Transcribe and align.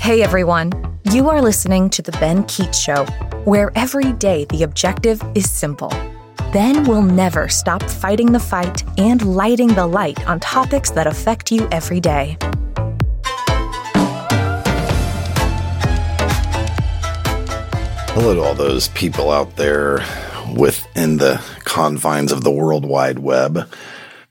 Hey 0.00 0.22
everyone, 0.22 0.70
you 1.10 1.28
are 1.30 1.40
listening 1.40 1.88
to 1.90 2.02
The 2.02 2.12
Ben 2.12 2.44
Keech 2.44 2.74
Show, 2.74 3.04
where 3.44 3.72
every 3.74 4.12
day 4.12 4.44
the 4.50 4.62
objective 4.62 5.22
is 5.34 5.50
simple. 5.50 5.92
Ben 6.52 6.84
will 6.84 7.02
never 7.02 7.48
stop 7.48 7.82
fighting 7.82 8.30
the 8.30 8.38
fight 8.38 8.84
and 8.98 9.34
lighting 9.34 9.68
the 9.68 9.86
light 9.86 10.26
on 10.28 10.40
topics 10.40 10.90
that 10.90 11.06
affect 11.06 11.50
you 11.50 11.66
every 11.72 12.00
day. 12.00 12.36
Hello 18.14 18.34
to 18.34 18.40
all 18.42 18.54
those 18.54 18.88
people 18.88 19.30
out 19.30 19.56
there 19.56 20.04
within 20.54 21.16
the 21.16 21.42
confines 21.64 22.30
of 22.30 22.44
the 22.44 22.50
World 22.50 22.84
Wide 22.84 23.18
Web 23.18 23.68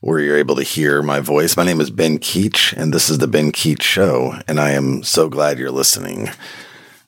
where 0.04 0.20
you're 0.20 0.38
able 0.38 0.57
to 0.57 0.63
hear 0.63 1.01
my 1.01 1.21
voice. 1.21 1.55
My 1.55 1.63
name 1.63 1.79
is 1.79 1.89
Ben 1.89 2.20
Keech, 2.20 2.73
and 2.73 2.93
this 2.93 3.09
is 3.09 3.20
the 3.20 3.27
Ben 3.27 3.53
Keech 3.53 3.81
Show, 3.81 4.38
and 4.49 4.59
I 4.59 4.71
am 4.71 5.02
so 5.02 5.29
glad 5.29 5.57
you're 5.57 5.71
listening 5.71 6.30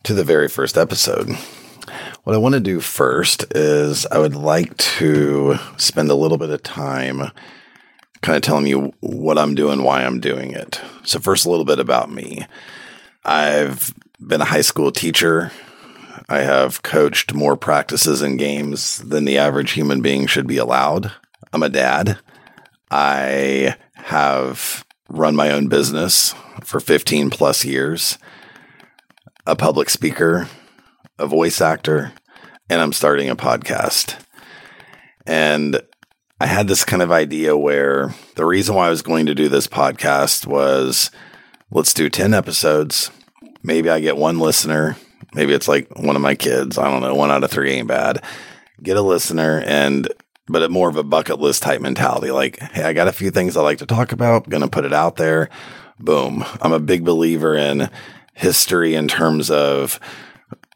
to 0.04 0.14
the 0.14 0.24
very 0.24 0.48
first 0.48 0.78
episode. 0.78 1.28
What 2.24 2.34
I 2.34 2.38
want 2.38 2.54
to 2.54 2.62
do 2.62 2.80
first 2.80 3.48
is 3.54 4.06
I 4.06 4.20
would 4.20 4.34
like 4.34 4.78
to 4.78 5.58
spend 5.76 6.10
a 6.10 6.16
little 6.16 6.38
bit 6.38 6.52
of 6.52 6.64
time 6.64 7.32
kind 8.22 8.38
of 8.38 8.42
telling 8.42 8.66
you 8.66 8.94
what 9.02 9.38
I'm 9.38 9.56
doing, 9.56 9.84
why 9.84 10.06
I'm 10.06 10.22
doing 10.22 10.52
it. 10.52 10.80
So, 11.04 11.20
first, 11.20 11.46
a 11.46 11.50
little 11.50 11.66
bit 11.66 11.80
about 11.80 12.10
me. 12.10 12.46
I've 13.26 13.94
been 14.26 14.40
a 14.40 14.46
high 14.46 14.62
school 14.62 14.94
teacher. 14.94 15.52
I 16.30 16.40
have 16.40 16.82
coached 16.82 17.34
more 17.34 17.58
practices 17.58 18.22
and 18.22 18.40
games 18.40 19.00
than 19.00 19.26
the 19.26 19.38
average 19.38 19.72
human 19.72 20.00
being 20.00 20.28
should 20.28 20.48
be 20.48 20.58
allowed. 20.58 21.12
I'm 21.52 21.62
a 21.62 21.68
dad. 21.68 22.20
I 22.98 23.76
have 23.96 24.86
run 25.10 25.36
my 25.36 25.52
own 25.52 25.68
business 25.68 26.34
for 26.64 26.80
15 26.80 27.30
plus 27.30 27.66
years, 27.66 28.18
a 29.46 29.54
public 29.54 29.90
speaker, 29.90 30.48
a 31.20 31.28
voice 31.28 31.60
actor, 31.60 32.14
and 32.70 32.80
I'm 32.80 32.94
starting 32.94 33.30
a 33.30 33.36
podcast. 33.36 34.18
And 35.28 35.82
I 36.40 36.46
had 36.46 36.70
this 36.70 36.86
kind 36.86 37.02
of 37.02 37.12
idea 37.12 37.58
where 37.58 38.16
the 38.36 38.46
reason 38.46 38.76
why 38.76 38.88
I 38.88 38.92
was 38.92 39.02
going 39.02 39.26
to 39.26 39.36
do 39.36 39.50
this 39.50 39.68
podcast 39.68 40.48
was 40.48 41.12
let's 41.70 41.94
do 41.94 42.08
10 42.08 42.34
episodes. 42.34 43.12
Maybe 43.62 43.90
I 43.90 44.00
get 44.00 44.16
one 44.16 44.40
listener. 44.40 44.96
Maybe 45.34 45.54
it's 45.54 45.68
like 45.68 45.90
one 46.00 46.16
of 46.16 46.22
my 46.22 46.36
kids. 46.36 46.78
I 46.78 46.90
don't 46.90 47.02
know. 47.02 47.14
One 47.14 47.30
out 47.30 47.44
of 47.44 47.52
three 47.52 47.74
ain't 47.74 47.90
bad. 47.90 48.24
Get 48.82 48.96
a 48.96 49.02
listener 49.02 49.62
and 49.66 50.08
but 50.48 50.62
at 50.62 50.72
more 50.72 50.90
of 50.90 50.96
a 50.96 51.04
bucket 51.04 51.40
list 51.40 51.64
type 51.64 51.82
mentality. 51.82 52.32
Like, 52.32 52.60
hey, 52.60 52.84
I 52.84 52.94
got 52.94 53.08
a 53.08 53.14
few 53.14 53.32
things 53.32 53.58
I 53.58 53.62
like 53.62 53.80
to 53.80 53.86
talk 53.86 54.12
about, 54.12 54.50
gonna 54.50 54.68
put 54.68 54.86
it 54.86 54.94
out 54.94 55.16
there. 55.16 55.50
Boom. 56.00 56.44
I'm 56.62 56.74
a 56.74 56.80
big 56.80 57.06
believer 57.06 57.56
in 57.56 57.90
history 58.34 58.96
in 58.96 59.08
terms 59.08 59.50
of 59.50 60.00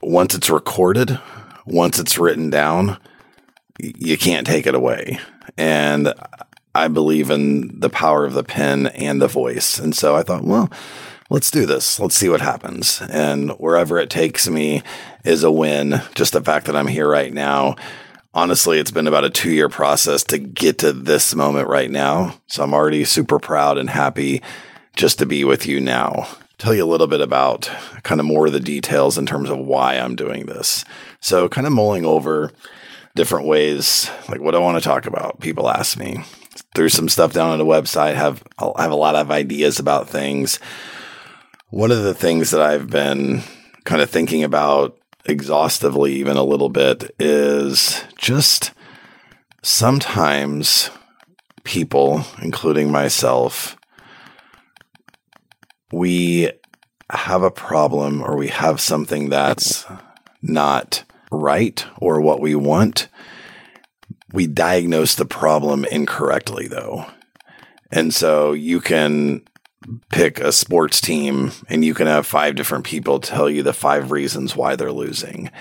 once 0.01 0.33
it's 0.33 0.49
recorded, 0.49 1.19
once 1.65 1.99
it's 1.99 2.17
written 2.17 2.49
down, 2.49 2.97
you 3.79 4.17
can't 4.17 4.47
take 4.47 4.65
it 4.65 4.75
away. 4.75 5.19
And 5.57 6.13
I 6.73 6.87
believe 6.87 7.29
in 7.29 7.79
the 7.79 7.89
power 7.89 8.25
of 8.25 8.33
the 8.33 8.43
pen 8.43 8.87
and 8.87 9.21
the 9.21 9.27
voice. 9.27 9.79
And 9.79 9.95
so 9.95 10.15
I 10.15 10.23
thought, 10.23 10.43
well, 10.43 10.71
let's 11.29 11.51
do 11.51 11.65
this. 11.65 11.99
Let's 11.99 12.15
see 12.15 12.29
what 12.29 12.41
happens. 12.41 13.01
And 13.09 13.51
wherever 13.51 13.99
it 13.99 14.09
takes 14.09 14.47
me 14.49 14.83
is 15.23 15.43
a 15.43 15.51
win. 15.51 16.01
Just 16.15 16.33
the 16.33 16.41
fact 16.41 16.65
that 16.67 16.75
I'm 16.75 16.87
here 16.87 17.09
right 17.09 17.33
now 17.33 17.75
honestly, 18.33 18.79
it's 18.79 18.91
been 18.91 19.07
about 19.07 19.25
a 19.25 19.29
two 19.29 19.51
year 19.51 19.69
process 19.69 20.23
to 20.25 20.37
get 20.37 20.79
to 20.79 20.93
this 20.93 21.33
moment 21.35 21.67
right 21.67 21.89
now. 21.89 22.35
So 22.47 22.63
I'm 22.63 22.73
already 22.73 23.03
super 23.05 23.39
proud 23.39 23.77
and 23.77 23.89
happy 23.89 24.41
just 24.95 25.19
to 25.19 25.25
be 25.25 25.43
with 25.43 25.65
you 25.65 25.79
now. 25.79 26.27
Tell 26.57 26.75
you 26.75 26.83
a 26.83 26.87
little 26.87 27.07
bit 27.07 27.21
about 27.21 27.71
kind 28.03 28.19
of 28.19 28.25
more 28.25 28.47
of 28.47 28.53
the 28.53 28.59
details 28.59 29.17
in 29.17 29.25
terms 29.25 29.49
of 29.49 29.57
why 29.57 29.95
I'm 29.95 30.15
doing 30.15 30.45
this. 30.45 30.83
So, 31.21 31.47
kind 31.47 31.65
of 31.65 31.71
mulling 31.71 32.05
over 32.05 32.51
different 33.15 33.47
ways, 33.47 34.11
like 34.27 34.41
what 34.41 34.55
I 34.55 34.59
want 34.59 34.77
to 34.77 34.83
talk 34.83 35.05
about. 35.05 35.39
People 35.39 35.69
ask 35.69 35.97
me 35.97 36.23
through 36.75 36.89
some 36.89 37.07
stuff 37.07 37.31
down 37.31 37.51
on 37.51 37.59
the 37.59 37.65
website. 37.65 38.15
Have 38.15 38.43
I 38.57 38.83
have 38.83 38.91
a 38.91 38.95
lot 38.95 39.15
of 39.15 39.31
ideas 39.31 39.79
about 39.79 40.09
things. 40.09 40.59
One 41.69 41.91
of 41.91 42.03
the 42.03 42.13
things 42.13 42.51
that 42.51 42.61
I've 42.61 42.89
been 42.89 43.41
kind 43.85 44.01
of 44.01 44.09
thinking 44.09 44.43
about 44.43 44.98
exhaustively, 45.29 46.13
even 46.15 46.35
a 46.35 46.43
little 46.43 46.69
bit, 46.69 47.15
is 47.19 48.03
just 48.17 48.71
sometimes 49.63 50.89
people, 51.63 52.25
including 52.41 52.91
myself, 52.91 53.77
we 55.91 56.51
have 57.11 57.43
a 57.43 57.51
problem 57.51 58.21
or 58.21 58.37
we 58.37 58.47
have 58.47 58.79
something 58.79 59.29
that's 59.29 59.85
not 60.41 61.03
right 61.31 61.85
or 61.97 62.21
what 62.21 62.39
we 62.39 62.55
want. 62.55 63.07
We 64.31 64.47
diagnose 64.47 65.15
the 65.15 65.25
problem 65.25 65.85
incorrectly, 65.85 66.67
though. 66.67 67.05
And 67.91 68.13
so 68.13 68.53
you 68.53 68.79
can 68.79 69.43
pick 70.09 70.39
a 70.39 70.51
sports 70.51 71.01
team 71.01 71.51
and 71.67 71.83
you 71.83 71.93
can 71.93 72.07
have 72.07 72.25
five 72.25 72.55
different 72.55 72.85
people 72.85 73.19
tell 73.19 73.49
you 73.49 73.63
the 73.63 73.73
five 73.73 74.11
reasons 74.11 74.55
why 74.55 74.75
they're 74.75 74.91
losing. 74.91 75.51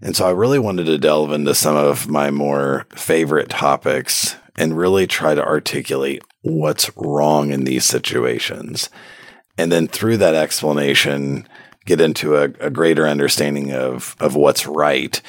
And 0.00 0.16
so 0.16 0.26
I 0.26 0.30
really 0.30 0.58
wanted 0.58 0.84
to 0.84 0.98
delve 0.98 1.32
into 1.32 1.54
some 1.54 1.76
of 1.76 2.08
my 2.08 2.30
more 2.30 2.86
favorite 2.94 3.50
topics 3.50 4.36
and 4.56 4.76
really 4.76 5.06
try 5.06 5.34
to 5.34 5.44
articulate 5.44 6.22
what's 6.42 6.90
wrong 6.96 7.50
in 7.50 7.64
these 7.64 7.84
situations. 7.84 8.88
And 9.58 9.70
then 9.70 9.88
through 9.88 10.18
that 10.18 10.34
explanation, 10.34 11.46
get 11.84 12.00
into 12.00 12.36
a, 12.36 12.44
a 12.60 12.70
greater 12.70 13.06
understanding 13.06 13.72
of, 13.72 14.16
of 14.20 14.34
what's 14.34 14.66
right 14.66 15.20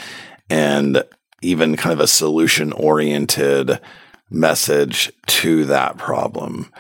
and 0.49 1.03
even 1.41 1.75
kind 1.75 1.93
of 1.93 1.99
a 1.99 2.07
solution 2.07 2.71
oriented 2.71 3.79
message 4.29 5.11
to 5.25 5.65
that 5.65 5.97
problem 5.97 6.71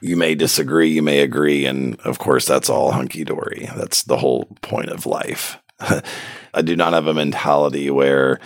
you 0.00 0.16
may 0.16 0.34
disagree, 0.34 0.90
you 0.90 1.02
may 1.02 1.20
agree, 1.20 1.66
and 1.66 1.98
of 2.00 2.18
course, 2.18 2.46
that's 2.46 2.70
all 2.70 2.92
hunky 2.92 3.24
dory. 3.24 3.68
That's 3.76 4.02
the 4.02 4.18
whole 4.18 4.46
point 4.62 4.88
of 4.88 5.06
life. 5.06 5.58
I 5.80 6.62
do 6.62 6.76
not 6.76 6.92
have 6.92 7.06
a 7.06 7.14
mentality 7.14 7.90
where 7.90 8.40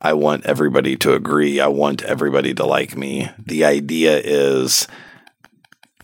I 0.00 0.12
want 0.12 0.46
everybody 0.46 0.96
to 0.98 1.14
agree. 1.14 1.60
I 1.60 1.68
want 1.68 2.02
everybody 2.02 2.54
to 2.54 2.66
like 2.66 2.96
me. 2.96 3.30
The 3.38 3.64
idea 3.64 4.20
is 4.22 4.86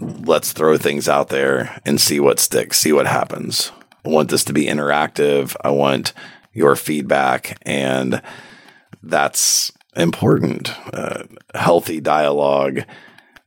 let's 0.00 0.52
throw 0.52 0.76
things 0.76 1.08
out 1.08 1.28
there 1.28 1.80
and 1.84 2.00
see 2.00 2.18
what 2.18 2.40
sticks, 2.40 2.78
see 2.78 2.92
what 2.92 3.06
happens. 3.06 3.70
I 4.04 4.08
want 4.08 4.30
this 4.30 4.44
to 4.44 4.52
be 4.52 4.66
interactive. 4.66 5.54
I 5.62 5.70
want 5.70 6.12
your 6.52 6.74
feedback, 6.74 7.58
and 7.62 8.20
that's 9.02 9.72
important. 9.96 10.72
Uh, 10.92 11.24
healthy 11.54 12.00
dialogue 12.00 12.84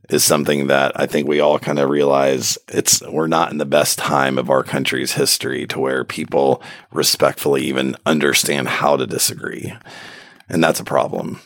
is 0.10 0.24
something 0.24 0.68
that 0.68 0.92
I 1.00 1.06
think 1.06 1.28
we 1.28 1.40
all 1.40 1.60
kind 1.60 1.80
of 1.80 1.90
realize 1.90 2.58
it's 2.68 3.02
we're 3.02 3.28
not 3.28 3.52
in 3.52 3.58
the 3.58 3.66
best 3.66 3.98
time 3.98 4.38
of 4.38 4.50
our 4.50 4.64
country's 4.64 5.14
history 5.14 5.66
to 5.68 5.80
where 5.80 6.04
people 6.04 6.62
respectfully 6.92 7.64
even 7.64 7.96
understand 8.06 8.68
how 8.68 8.98
to 8.98 9.08
disagree. 9.08 9.74
And 10.48 10.64
that's 10.64 10.80
a 10.80 10.86
problem. 10.86 11.40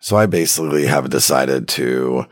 So 0.00 0.16
I 0.16 0.26
basically 0.26 0.86
have 0.86 1.10
decided 1.10 1.68
to 1.68 2.26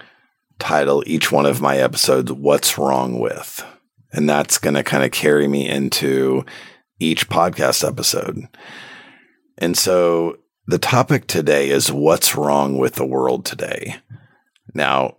title 0.58 1.04
each 1.06 1.30
one 1.30 1.46
of 1.46 1.60
my 1.60 1.78
episodes 1.78 2.32
What's 2.32 2.76
Wrong 2.76 3.20
With. 3.20 3.64
And 4.12 4.28
that's 4.28 4.58
going 4.58 4.74
to 4.74 4.82
kind 4.82 5.04
of 5.04 5.12
carry 5.12 5.46
me 5.46 5.68
into 5.68 6.44
each 6.98 7.28
podcast 7.28 7.86
episode. 7.86 8.48
And 9.56 9.78
so 9.78 10.38
the 10.66 10.78
topic 10.78 11.28
today 11.28 11.70
is 11.70 11.92
what's 11.92 12.34
wrong 12.34 12.76
with 12.76 12.96
the 12.96 13.06
world 13.06 13.44
today. 13.44 13.96
Now, 14.74 15.16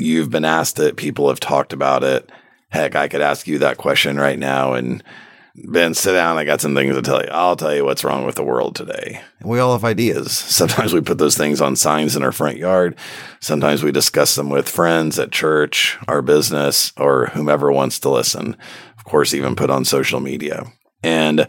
you've 0.00 0.30
been 0.30 0.44
asked 0.44 0.78
it, 0.78 0.96
people 0.96 1.28
have 1.28 1.40
talked 1.40 1.72
about 1.72 2.02
it. 2.02 2.30
Heck, 2.68 2.94
I 2.94 3.08
could 3.08 3.20
ask 3.20 3.46
you 3.46 3.58
that 3.58 3.78
question 3.78 4.16
right 4.16 4.38
now 4.38 4.74
and 4.74 5.02
Ben, 5.54 5.94
sit 5.94 6.12
down. 6.12 6.38
I 6.38 6.44
got 6.44 6.60
some 6.60 6.74
things 6.74 6.94
to 6.94 7.02
tell 7.02 7.22
you. 7.22 7.28
I'll 7.30 7.56
tell 7.56 7.74
you 7.74 7.84
what's 7.84 8.04
wrong 8.04 8.24
with 8.24 8.36
the 8.36 8.44
world 8.44 8.76
today. 8.76 9.20
we 9.42 9.58
all 9.58 9.72
have 9.72 9.84
ideas. 9.84 10.32
Sometimes 10.32 10.94
we 10.94 11.00
put 11.00 11.18
those 11.18 11.36
things 11.36 11.60
on 11.60 11.76
signs 11.76 12.16
in 12.16 12.22
our 12.22 12.32
front 12.32 12.56
yard. 12.56 12.96
Sometimes 13.40 13.82
we 13.82 13.92
discuss 13.92 14.34
them 14.34 14.48
with 14.48 14.68
friends 14.68 15.18
at 15.18 15.32
church, 15.32 15.98
our 16.08 16.22
business, 16.22 16.92
or 16.96 17.26
whomever 17.26 17.72
wants 17.72 17.98
to 18.00 18.10
listen. 18.10 18.56
Of 18.96 19.04
course, 19.04 19.34
even 19.34 19.56
put 19.56 19.70
on 19.70 19.84
social 19.84 20.20
media. 20.20 20.72
And 21.02 21.48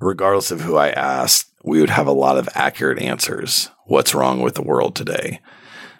regardless 0.00 0.50
of 0.50 0.62
who 0.62 0.76
I 0.76 0.90
asked, 0.90 1.50
we 1.62 1.80
would 1.80 1.90
have 1.90 2.06
a 2.06 2.12
lot 2.12 2.38
of 2.38 2.48
accurate 2.54 3.00
answers. 3.00 3.70
What's 3.84 4.14
wrong 4.14 4.40
with 4.40 4.54
the 4.54 4.62
world 4.62 4.96
today? 4.96 5.40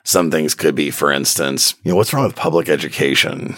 Some 0.06 0.30
things 0.30 0.54
could 0.54 0.76
be, 0.76 0.92
for 0.92 1.10
instance, 1.10 1.74
you 1.82 1.90
know, 1.90 1.96
what's 1.96 2.14
wrong 2.14 2.24
with 2.24 2.36
public 2.36 2.68
education? 2.68 3.56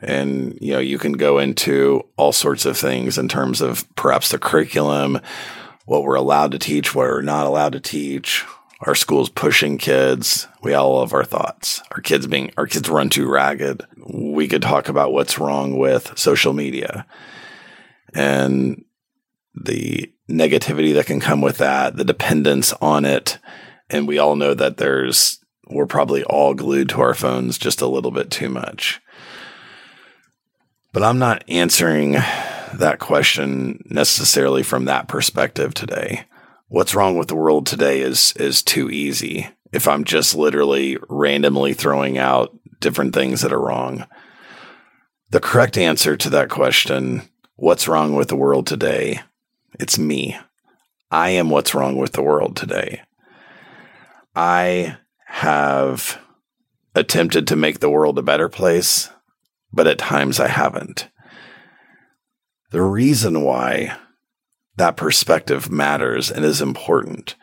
And, 0.00 0.56
you 0.58 0.72
know, 0.72 0.78
you 0.78 0.98
can 0.98 1.12
go 1.12 1.38
into 1.38 2.06
all 2.16 2.32
sorts 2.32 2.64
of 2.64 2.78
things 2.78 3.18
in 3.18 3.28
terms 3.28 3.60
of 3.60 3.84
perhaps 3.96 4.30
the 4.30 4.38
curriculum, 4.38 5.20
what 5.84 6.04
we're 6.04 6.14
allowed 6.14 6.52
to 6.52 6.58
teach, 6.58 6.94
what 6.94 7.06
we're 7.06 7.20
not 7.20 7.44
allowed 7.44 7.72
to 7.74 7.80
teach, 7.80 8.46
our 8.80 8.94
schools 8.94 9.28
pushing 9.28 9.76
kids. 9.76 10.48
We 10.62 10.72
all 10.72 11.04
have 11.04 11.12
our 11.12 11.22
thoughts. 11.22 11.82
Our 11.90 12.00
kids 12.00 12.26
being, 12.26 12.50
our 12.56 12.66
kids 12.66 12.88
run 12.88 13.10
too 13.10 13.28
ragged. 13.28 13.82
We 14.10 14.48
could 14.48 14.62
talk 14.62 14.88
about 14.88 15.12
what's 15.12 15.38
wrong 15.38 15.78
with 15.78 16.18
social 16.18 16.54
media 16.54 17.06
and 18.14 18.86
the 19.54 20.10
negativity 20.30 20.94
that 20.94 21.04
can 21.04 21.20
come 21.20 21.42
with 21.42 21.58
that, 21.58 21.96
the 21.96 22.04
dependence 22.04 22.72
on 22.80 23.04
it. 23.04 23.36
And 23.90 24.08
we 24.08 24.16
all 24.16 24.34
know 24.34 24.54
that 24.54 24.78
there's, 24.78 25.39
we're 25.70 25.86
probably 25.86 26.24
all 26.24 26.54
glued 26.54 26.88
to 26.90 27.00
our 27.00 27.14
phones 27.14 27.58
just 27.58 27.80
a 27.80 27.86
little 27.86 28.10
bit 28.10 28.30
too 28.30 28.48
much. 28.48 29.00
But 30.92 31.02
I'm 31.02 31.18
not 31.18 31.44
answering 31.48 32.12
that 32.74 32.98
question 32.98 33.82
necessarily 33.88 34.62
from 34.62 34.84
that 34.86 35.08
perspective 35.08 35.74
today. 35.74 36.24
What's 36.68 36.94
wrong 36.94 37.16
with 37.16 37.28
the 37.28 37.36
world 37.36 37.66
today 37.66 38.00
is 38.00 38.32
is 38.36 38.62
too 38.62 38.90
easy. 38.90 39.48
If 39.72 39.86
I'm 39.86 40.04
just 40.04 40.34
literally 40.34 40.98
randomly 41.08 41.74
throwing 41.74 42.18
out 42.18 42.56
different 42.80 43.14
things 43.14 43.42
that 43.42 43.52
are 43.52 43.60
wrong. 43.60 44.06
The 45.30 45.40
correct 45.40 45.78
answer 45.78 46.16
to 46.16 46.30
that 46.30 46.48
question, 46.48 47.22
what's 47.54 47.86
wrong 47.86 48.16
with 48.16 48.28
the 48.28 48.36
world 48.36 48.66
today? 48.66 49.20
It's 49.78 49.98
me. 49.98 50.36
I 51.10 51.30
am 51.30 51.50
what's 51.50 51.74
wrong 51.74 51.96
with 51.96 52.12
the 52.12 52.22
world 52.22 52.56
today. 52.56 53.02
I 54.34 54.96
have 55.30 56.20
attempted 56.94 57.46
to 57.46 57.56
make 57.56 57.78
the 57.78 57.88
world 57.88 58.18
a 58.18 58.22
better 58.22 58.48
place, 58.48 59.08
but 59.72 59.86
at 59.86 59.96
times 59.96 60.40
I 60.40 60.48
haven't. 60.48 61.08
The 62.72 62.82
reason 62.82 63.42
why 63.42 63.96
that 64.76 64.96
perspective 64.96 65.70
matters 65.70 66.32
and 66.32 66.44
is 66.44 66.60
important 66.60 67.36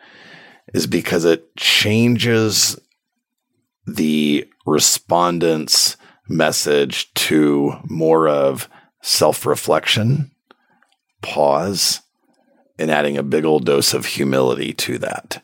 is 0.74 0.86
because 0.86 1.24
it 1.24 1.56
changes 1.56 2.78
the 3.86 4.46
respondent's 4.66 5.96
message 6.28 7.12
to 7.14 7.72
more 7.84 8.28
of 8.28 8.68
self 9.00 9.46
reflection, 9.46 10.30
pause, 11.22 12.02
and 12.78 12.90
adding 12.90 13.16
a 13.16 13.22
big 13.22 13.46
old 13.46 13.64
dose 13.64 13.94
of 13.94 14.04
humility 14.04 14.74
to 14.74 14.98
that. 14.98 15.42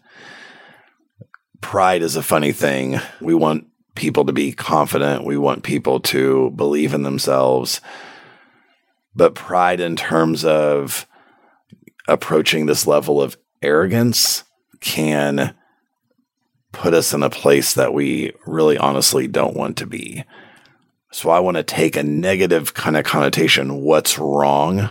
Pride 1.64 2.02
is 2.02 2.14
a 2.14 2.22
funny 2.22 2.52
thing. 2.52 3.00
We 3.22 3.34
want 3.34 3.66
people 3.94 4.26
to 4.26 4.34
be 4.34 4.52
confident, 4.52 5.24
we 5.24 5.38
want 5.38 5.62
people 5.64 5.98
to 6.00 6.50
believe 6.50 6.92
in 6.92 7.04
themselves. 7.04 7.80
But 9.16 9.34
pride, 9.34 9.80
in 9.80 9.96
terms 9.96 10.44
of 10.44 11.06
approaching 12.06 12.66
this 12.66 12.86
level 12.86 13.20
of 13.20 13.38
arrogance, 13.62 14.44
can 14.80 15.56
put 16.70 16.92
us 16.92 17.14
in 17.14 17.22
a 17.22 17.30
place 17.30 17.72
that 17.72 17.94
we 17.94 18.32
really 18.46 18.76
honestly 18.76 19.26
don't 19.26 19.56
want 19.56 19.78
to 19.78 19.86
be. 19.86 20.22
So 21.12 21.30
I 21.30 21.40
want 21.40 21.56
to 21.56 21.62
take 21.62 21.96
a 21.96 22.02
negative 22.02 22.74
kind 22.74 22.96
of 22.96 23.04
connotation, 23.04 23.80
what's 23.80 24.18
wrong, 24.18 24.90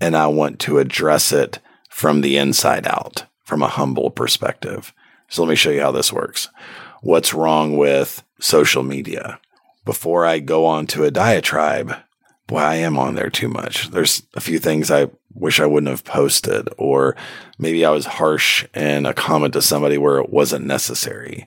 and 0.00 0.16
I 0.16 0.28
want 0.28 0.60
to 0.60 0.78
address 0.78 1.30
it 1.30 1.58
from 1.90 2.22
the 2.22 2.38
inside 2.38 2.86
out, 2.86 3.26
from 3.44 3.62
a 3.62 3.68
humble 3.68 4.10
perspective. 4.10 4.94
So 5.30 5.42
let 5.42 5.48
me 5.48 5.56
show 5.56 5.70
you 5.70 5.80
how 5.80 5.92
this 5.92 6.12
works. 6.12 6.48
What's 7.02 7.32
wrong 7.32 7.76
with 7.76 8.22
social 8.40 8.82
media? 8.82 9.40
Before 9.84 10.26
I 10.26 10.40
go 10.40 10.66
on 10.66 10.86
to 10.88 11.04
a 11.04 11.10
diatribe, 11.10 11.94
boy, 12.46 12.58
I 12.58 12.74
am 12.76 12.98
on 12.98 13.14
there 13.14 13.30
too 13.30 13.48
much. 13.48 13.90
There's 13.90 14.24
a 14.34 14.40
few 14.40 14.58
things 14.58 14.90
I 14.90 15.08
wish 15.32 15.60
I 15.60 15.66
wouldn't 15.66 15.90
have 15.90 16.04
posted, 16.04 16.68
or 16.76 17.16
maybe 17.58 17.84
I 17.84 17.90
was 17.90 18.06
harsh 18.06 18.66
in 18.74 19.06
a 19.06 19.14
comment 19.14 19.54
to 19.54 19.62
somebody 19.62 19.96
where 19.96 20.18
it 20.18 20.30
wasn't 20.30 20.66
necessary. 20.66 21.46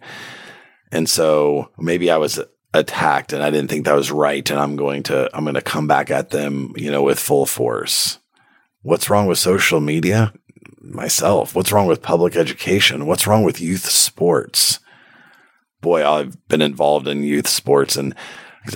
And 0.91 1.09
so 1.09 1.69
maybe 1.77 2.09
I 2.09 2.17
was 2.17 2.39
attacked 2.73 3.33
and 3.33 3.43
I 3.43 3.51
didn't 3.51 3.69
think 3.69 3.85
that 3.85 3.95
was 3.95 4.11
right. 4.11 4.49
And 4.49 4.59
I'm 4.59 4.77
going 4.77 5.03
to, 5.03 5.29
I'm 5.35 5.43
going 5.43 5.55
to 5.55 5.61
come 5.61 5.87
back 5.87 6.09
at 6.09 6.29
them, 6.29 6.73
you 6.77 6.89
know, 6.89 7.03
with 7.03 7.19
full 7.19 7.45
force. 7.45 8.19
What's 8.81 9.09
wrong 9.09 9.27
with 9.27 9.37
social 9.37 9.81
media? 9.81 10.33
Myself. 10.83 11.55
What's 11.55 11.71
wrong 11.71 11.87
with 11.87 12.01
public 12.01 12.35
education? 12.35 13.05
What's 13.05 13.25
wrong 13.25 13.43
with 13.43 13.61
youth 13.61 13.89
sports? 13.89 14.79
Boy, 15.81 16.07
I've 16.07 16.47
been 16.47 16.61
involved 16.61 17.07
in 17.07 17.23
youth 17.23 17.47
sports 17.47 17.95
and 17.95 18.13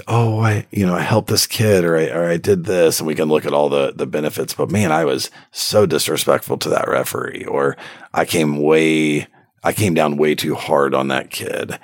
oh, 0.07 0.39
I, 0.39 0.67
you 0.71 0.85
know, 0.85 0.95
I 0.95 1.01
helped 1.01 1.29
this 1.29 1.47
kid 1.47 1.83
or 1.83 1.97
I, 1.97 2.07
or 2.09 2.29
I 2.29 2.37
did 2.37 2.65
this 2.65 2.99
and 2.99 3.07
we 3.07 3.15
can 3.15 3.29
look 3.29 3.45
at 3.45 3.53
all 3.53 3.69
the, 3.69 3.93
the 3.93 4.05
benefits. 4.05 4.53
But 4.53 4.71
man, 4.71 4.91
I 4.91 5.05
was 5.05 5.29
so 5.51 5.85
disrespectful 5.85 6.57
to 6.59 6.69
that 6.69 6.87
referee 6.87 7.45
or 7.45 7.77
I 8.13 8.25
came 8.25 8.61
way, 8.61 9.27
I 9.63 9.73
came 9.73 9.93
down 9.93 10.17
way 10.17 10.35
too 10.35 10.55
hard 10.55 10.93
on 10.93 11.07
that 11.09 11.29
kid. 11.29 11.79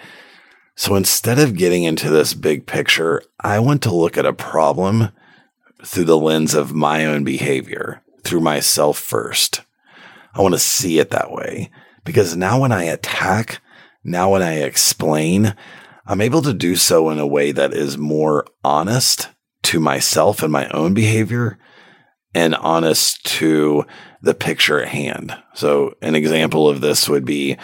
So 0.75 0.95
instead 0.95 1.39
of 1.39 1.55
getting 1.55 1.83
into 1.83 2.09
this 2.09 2.33
big 2.33 2.65
picture, 2.65 3.21
I 3.39 3.59
want 3.59 3.81
to 3.83 3.93
look 3.93 4.17
at 4.17 4.25
a 4.25 4.33
problem 4.33 5.09
through 5.85 6.05
the 6.05 6.17
lens 6.17 6.53
of 6.53 6.73
my 6.73 7.05
own 7.05 7.23
behavior, 7.23 8.01
through 8.23 8.39
myself 8.39 8.97
first. 8.97 9.61
I 10.33 10.41
want 10.41 10.53
to 10.53 10.59
see 10.59 10.99
it 10.99 11.11
that 11.11 11.31
way 11.31 11.69
because 12.03 12.35
now 12.35 12.61
when 12.61 12.71
I 12.71 12.83
attack, 12.83 13.61
now 14.03 14.31
when 14.31 14.41
I 14.41 14.61
explain, 14.61 15.55
I'm 16.05 16.21
able 16.21 16.41
to 16.41 16.53
do 16.53 16.75
so 16.75 17.09
in 17.09 17.19
a 17.19 17.27
way 17.27 17.51
that 17.51 17.73
is 17.73 17.97
more 17.97 18.45
honest 18.63 19.29
to 19.63 19.79
myself 19.79 20.43
and 20.43 20.51
my 20.51 20.67
own 20.69 20.93
behavior 20.93 21.57
and 22.33 22.55
honest 22.55 23.23
to 23.25 23.85
the 24.21 24.33
picture 24.33 24.81
at 24.81 24.89
hand. 24.89 25.37
So 25.53 25.95
an 26.01 26.15
example 26.15 26.67
of 26.67 26.81
this 26.81 27.07
would 27.07 27.25
be 27.25 27.57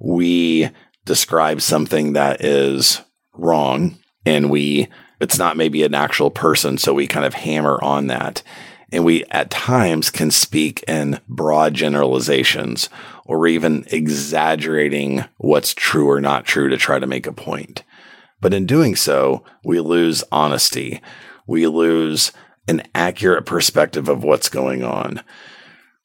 we 0.00 0.70
describe 1.04 1.62
something 1.62 2.12
that 2.14 2.44
is 2.44 3.00
wrong 3.34 3.98
and 4.26 4.50
we 4.50 4.88
it's 5.20 5.38
not 5.38 5.56
maybe 5.56 5.82
an 5.82 5.94
actual 5.94 6.30
person 6.30 6.76
so 6.76 6.92
we 6.92 7.06
kind 7.06 7.24
of 7.24 7.34
hammer 7.34 7.78
on 7.82 8.08
that 8.08 8.42
and 8.92 9.04
we 9.04 9.24
at 9.30 9.50
times 9.50 10.10
can 10.10 10.30
speak 10.30 10.82
in 10.88 11.20
broad 11.28 11.74
generalizations 11.74 12.88
or 13.24 13.46
even 13.46 13.84
exaggerating 13.90 15.24
what's 15.36 15.74
true 15.74 16.08
or 16.08 16.20
not 16.20 16.46
true 16.46 16.68
to 16.68 16.76
try 16.76 16.98
to 16.98 17.06
make 17.06 17.26
a 17.26 17.32
point. 17.32 17.84
But 18.40 18.54
in 18.54 18.66
doing 18.66 18.96
so, 18.96 19.44
we 19.64 19.80
lose 19.80 20.24
honesty. 20.32 21.02
We 21.46 21.66
lose 21.66 22.32
an 22.66 22.82
accurate 22.94 23.46
perspective 23.46 24.08
of 24.08 24.22
what's 24.22 24.48
going 24.48 24.82
on. 24.84 25.22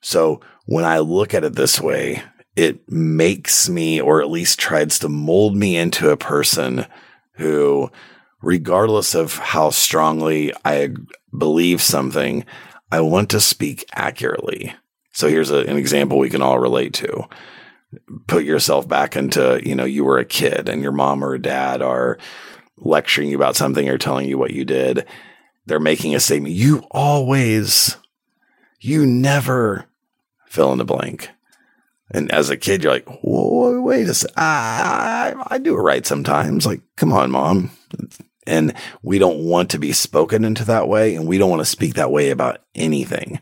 So 0.02 0.42
when 0.66 0.86
I 0.86 1.00
look 1.00 1.34
at 1.34 1.44
it 1.44 1.56
this 1.56 1.80
way, 1.80 2.24
it 2.56 2.90
makes 2.90 3.70
me, 3.70 4.00
or 4.00 4.22
at 4.22 4.30
least 4.30 4.60
tries 4.60 5.00
to 5.00 5.10
mold 5.10 5.56
me 5.56 5.76
into 5.76 6.10
a 6.10 6.18
person 6.18 6.86
who, 7.34 7.90
regardless 8.42 9.16
of 9.16 9.38
how 9.38 9.70
strongly 9.70 10.54
I 10.64 10.90
believe 11.36 11.82
something, 11.82 12.46
I 12.94 13.02
want 13.02 13.32
to 13.32 13.40
speak 13.40 13.86
accurately. 13.92 14.76
So 15.14 15.28
here's 15.28 15.50
a, 15.50 15.62
an 15.62 15.78
example 15.78 16.20
we 16.20 16.30
can 16.30 16.44
all 16.44 16.60
relate 16.60 16.94
to. 16.96 17.28
Put 18.28 18.44
yourself 18.44 18.88
back 18.88 19.16
into, 19.16 19.60
you 19.64 19.74
know, 19.74 19.84
you 19.84 20.04
were 20.04 20.20
a 20.20 20.26
kid 20.26 20.70
and 20.70 20.84
your 20.84 20.92
mom 20.92 21.24
or 21.24 21.40
dad 21.40 21.82
are 21.82 22.20
lecturing 22.78 23.30
you 23.30 23.36
about 23.36 23.56
something 23.56 23.90
or 23.90 23.98
telling 23.98 24.30
you 24.30 24.38
what 24.38 24.52
you 24.52 24.64
did. 24.64 25.08
They're 25.66 25.80
making 25.80 26.14
a 26.14 26.20
statement. 26.20 26.54
You 26.54 26.86
always, 26.92 27.98
you 28.80 29.08
never 29.08 29.86
fill 30.46 30.72
in 30.72 30.78
the 30.78 30.86
blank. 30.86 31.32
And 32.12 32.32
as 32.32 32.52
a 32.52 32.58
kid, 32.58 32.84
you're 32.84 32.94
like, 32.94 33.08
wait 33.24 34.08
a 34.08 34.14
second. 34.14 34.36
I, 34.38 35.34
I, 35.36 35.56
I 35.56 35.58
do 35.58 35.74
it 35.74 35.82
right 35.82 36.06
sometimes. 36.06 36.68
Like, 36.68 36.82
come 36.96 37.12
on, 37.12 37.32
mom. 37.32 37.72
And 38.46 38.74
we 39.02 39.20
don't 39.20 39.46
want 39.46 39.70
to 39.72 39.80
be 39.80 39.94
spoken 39.94 40.44
into 40.44 40.66
that 40.66 40.88
way. 40.88 41.16
And 41.16 41.28
we 41.28 41.38
don't 41.38 41.50
want 41.50 41.62
to 41.62 41.66
speak 41.66 41.96
that 41.96 42.12
way 42.12 42.30
about 42.30 42.60
anything. 42.76 43.40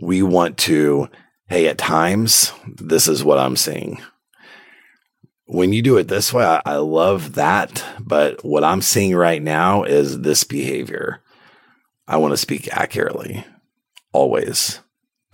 We 0.00 0.22
want 0.22 0.58
to, 0.58 1.08
hey, 1.48 1.68
at 1.68 1.78
times, 1.78 2.52
this 2.66 3.08
is 3.08 3.24
what 3.24 3.38
I'm 3.38 3.56
seeing. 3.56 4.02
When 5.46 5.72
you 5.72 5.82
do 5.82 5.96
it 5.96 6.08
this 6.08 6.32
way, 6.32 6.44
I, 6.44 6.60
I 6.66 6.76
love 6.76 7.34
that. 7.34 7.84
But 8.00 8.44
what 8.44 8.64
I'm 8.64 8.82
seeing 8.82 9.14
right 9.14 9.42
now 9.42 9.84
is 9.84 10.20
this 10.20 10.42
behavior. 10.44 11.22
I 12.08 12.16
want 12.16 12.32
to 12.32 12.36
speak 12.36 12.68
accurately, 12.72 13.44
always 14.12 14.80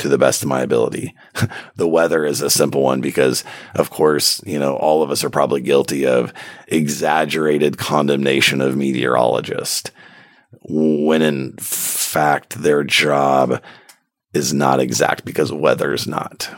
to 0.03 0.09
the 0.09 0.19
best 0.19 0.43
of 0.43 0.49
my 0.49 0.61
ability. 0.63 1.15
the 1.77 1.87
weather 1.87 2.25
is 2.25 2.43
a 2.43 2.51
simple 2.51 2.83
one 2.83 3.01
because, 3.01 3.45
of 3.77 3.91
course, 3.91 4.43
you 4.45 4.59
know, 4.59 4.75
all 4.75 5.03
of 5.03 5.13
us 5.13 5.23
are 5.23 5.31
probably 5.31 5.61
guilty 5.61 6.05
of 6.05 6.33
exaggerated 6.67 7.79
condemnation 7.79 8.61
of 8.61 8.77
meteorologists 8.77 9.93
when 10.65 11.23
in 11.23 11.57
fact 11.57 12.63
their 12.63 12.83
job 12.83 13.63
is 14.35 14.53
not 14.53 14.81
exact 14.81 15.25
because 15.25 15.53
weather 15.53 15.93
is 15.93 16.07
not. 16.07 16.51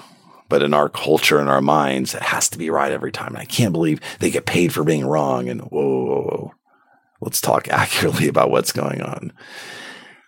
But 0.48 0.62
in 0.62 0.72
our 0.72 0.88
culture 0.88 1.38
and 1.38 1.50
our 1.50 1.62
minds, 1.62 2.14
it 2.14 2.22
has 2.22 2.48
to 2.50 2.58
be 2.58 2.70
right 2.70 2.92
every 2.92 3.12
time. 3.12 3.28
And 3.28 3.38
I 3.38 3.44
can't 3.44 3.72
believe 3.72 4.00
they 4.20 4.30
get 4.30 4.46
paid 4.46 4.72
for 4.72 4.84
being 4.84 5.04
wrong. 5.04 5.48
And 5.48 5.60
whoa, 5.62 6.04
whoa, 6.04 6.22
whoa. 6.22 6.54
let's 7.20 7.40
talk 7.42 7.68
accurately 7.70 8.26
about 8.26 8.50
what's 8.50 8.72
going 8.72 9.02
on. 9.02 9.32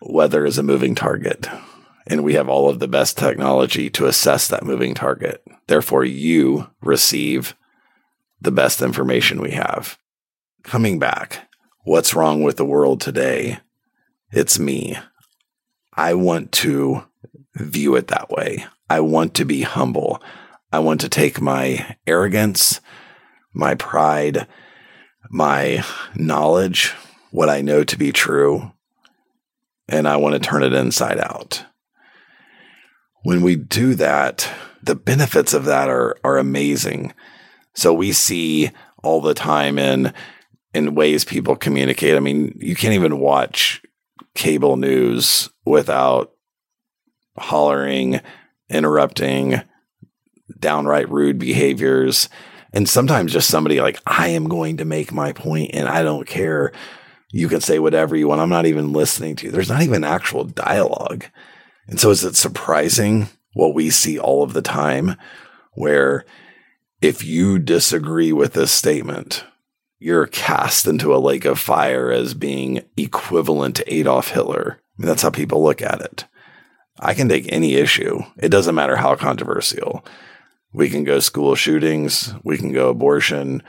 Weather 0.03 0.45
is 0.45 0.59
a 0.59 0.63
moving 0.63 0.95
target 0.95 1.47
and 2.07 2.23
we 2.23 2.35
have 2.35 2.49
all 2.49 2.69
of 2.69 2.79
the 2.79 2.89
best 2.89 3.19
technology 3.19 3.91
to 3.91 4.07
assess 4.07 4.49
that 4.49 4.65
moving 4.65 4.95
target. 4.95 5.43
Therefore, 5.67 6.05
you 6.05 6.69
receive 6.81 7.57
the 8.41 8.53
best 8.53 8.81
information 8.81 9.41
we 9.41 9.53
have. 9.53 9.99
Coming 10.63 10.99
back, 10.99 11.49
what's 11.85 12.15
wrong 12.15 12.43
with 12.43 12.57
the 12.57 12.65
world 12.65 13.01
today? 13.01 13.59
It's 14.31 14.59
me. 14.59 14.97
I 15.95 16.15
want 16.15 16.53
to 16.53 17.05
view 17.55 17.97
it 17.97 18.09
that 18.09 18.31
way. 18.31 18.67
I 18.89 19.01
want 19.01 19.35
to 19.35 19.45
be 19.45 19.63
humble. 19.63 20.23
I 20.73 20.79
want 20.81 21.01
to 21.01 21.09
take 21.09 21.41
my 21.41 21.97
arrogance, 22.07 22.81
my 23.53 23.75
pride, 23.75 24.47
my 25.31 25.85
knowledge, 26.15 26.93
what 27.31 27.49
I 27.49 27.63
know 27.63 27.83
to 27.85 27.99
be 27.99 28.13
true, 28.13 28.73
and 29.89 30.07
I 30.07 30.17
want 30.17 30.35
to 30.35 30.39
turn 30.39 30.63
it 30.63 30.73
inside 30.73 31.19
out. 31.19 31.65
When 33.27 33.43
we 33.43 33.57
do 33.57 33.97
that, 33.97 34.49
the 34.81 34.95
benefits 34.95 35.53
of 35.53 35.65
that 35.65 35.89
are, 35.89 36.17
are 36.23 36.39
amazing. 36.39 37.13
So 37.75 37.93
we 37.93 38.13
see 38.13 38.71
all 39.03 39.21
the 39.21 39.35
time 39.35 39.81
in, 39.81 40.15
in 40.73 40.95
ways 40.95 41.25
people 41.25 41.57
communicate. 41.57 42.15
I 42.15 42.21
mean, 42.21 42.57
you 42.61 42.77
can't 42.77 42.95
even 42.95 43.19
watch 43.19 43.83
cable 44.37 44.77
news 44.77 45.51
without 45.65 46.35
hollering, 47.37 48.21
interrupting, 48.69 49.61
downright 50.61 51.11
rude 51.11 51.41
behaviors. 51.41 52.29
And 52.73 52.89
sometimes 52.89 53.33
just 53.33 53.51
somebody 53.51 53.81
like, 53.81 53.99
I 54.07 54.29
am 54.29 54.49
going 54.49 54.77
to 54.77 54.85
make 54.85 55.11
my 55.11 55.33
point 55.33 55.73
and 55.75 55.89
I 55.89 56.05
don't 56.05 56.29
care. 56.29 56.71
You 57.33 57.49
can 57.49 57.61
say 57.61 57.81
whatever 57.81 58.15
you 58.15 58.29
want. 58.29 58.41
I'm 58.41 58.49
not 58.51 58.67
even 58.67 58.93
listening 58.93 59.35
to 59.35 59.47
you. 59.47 59.51
There's 59.51 59.69
not 59.69 59.83
even 59.83 60.05
actual 60.05 60.45
dialogue. 60.45 61.25
And 61.87 62.01
so 62.01 62.11
is 62.11 62.25
it 62.25 62.37
surprising 62.37 63.29
what 63.55 63.75
we 63.75 63.91
see 63.91 64.19
all 64.19 64.43
of 64.43 64.53
the 64.53 64.63
time 64.63 65.17
where 65.73 66.25
if 67.01 67.25
you 67.25 67.59
disagree 67.59 68.33
with 68.33 68.55
this 68.55 68.73
statement, 68.73 69.45
you're 69.99 70.27
cast 70.27 70.87
into 70.87 71.15
a 71.15 71.19
lake 71.19 71.45
of 71.45 71.59
fire 71.59 72.11
as 72.11 72.35
being 72.35 72.83
equivalent 72.97 73.77
to 73.77 73.95
Adolf 73.95 74.31
Hitler. 74.31 74.81
I 74.81 75.03
mean, 75.03 75.09
that's 75.09 75.23
how 75.23 75.31
people 75.31 75.63
look 75.63 75.83
at 75.83 76.01
it. 76.01 76.27
I 76.99 77.15
can 77.15 77.29
take 77.29 77.51
any 77.53 77.75
issue. 77.75 78.21
It 78.39 78.49
doesn't 78.49 78.75
matter 78.75 78.97
how 78.97 79.15
controversial. 79.17 80.05
We 80.73 80.89
can 80.89 81.05
go 81.05 81.21
school 81.21 81.55
shootings. 81.55 82.35
We 82.43 82.57
can 82.57 82.73
go 82.73 82.89
abortion. 82.89 83.63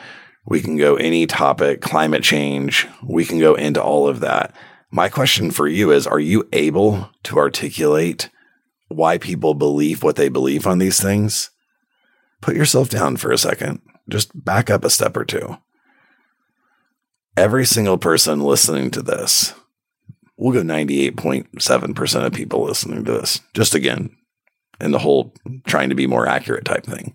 We 0.45 0.61
can 0.61 0.77
go 0.77 0.95
any 0.95 1.27
topic, 1.27 1.81
climate 1.81 2.23
change. 2.23 2.87
We 3.03 3.25
can 3.25 3.39
go 3.39 3.55
into 3.55 3.83
all 3.83 4.07
of 4.07 4.21
that. 4.21 4.55
My 4.91 5.09
question 5.09 5.51
for 5.51 5.67
you 5.67 5.91
is 5.91 6.07
Are 6.07 6.19
you 6.19 6.47
able 6.53 7.09
to 7.23 7.37
articulate 7.37 8.29
why 8.87 9.17
people 9.17 9.53
believe 9.53 10.03
what 10.03 10.15
they 10.15 10.29
believe 10.29 10.65
on 10.65 10.77
these 10.77 11.01
things? 11.01 11.49
Put 12.41 12.55
yourself 12.55 12.89
down 12.89 13.17
for 13.17 13.31
a 13.31 13.37
second. 13.37 13.81
Just 14.09 14.31
back 14.45 14.69
up 14.69 14.85
a 14.85 14.89
step 14.89 15.17
or 15.17 15.25
two. 15.25 15.57
Every 17.35 17.65
single 17.65 17.97
person 17.97 18.39
listening 18.39 18.89
to 18.91 19.01
this, 19.01 19.53
we'll 20.37 20.53
go 20.53 20.61
98.7% 20.61 22.25
of 22.25 22.33
people 22.33 22.63
listening 22.63 23.03
to 23.05 23.11
this, 23.11 23.41
just 23.53 23.75
again, 23.75 24.15
in 24.79 24.91
the 24.91 24.99
whole 24.99 25.33
trying 25.67 25.89
to 25.89 25.95
be 25.95 26.07
more 26.07 26.27
accurate 26.27 26.65
type 26.65 26.85
thing, 26.85 27.13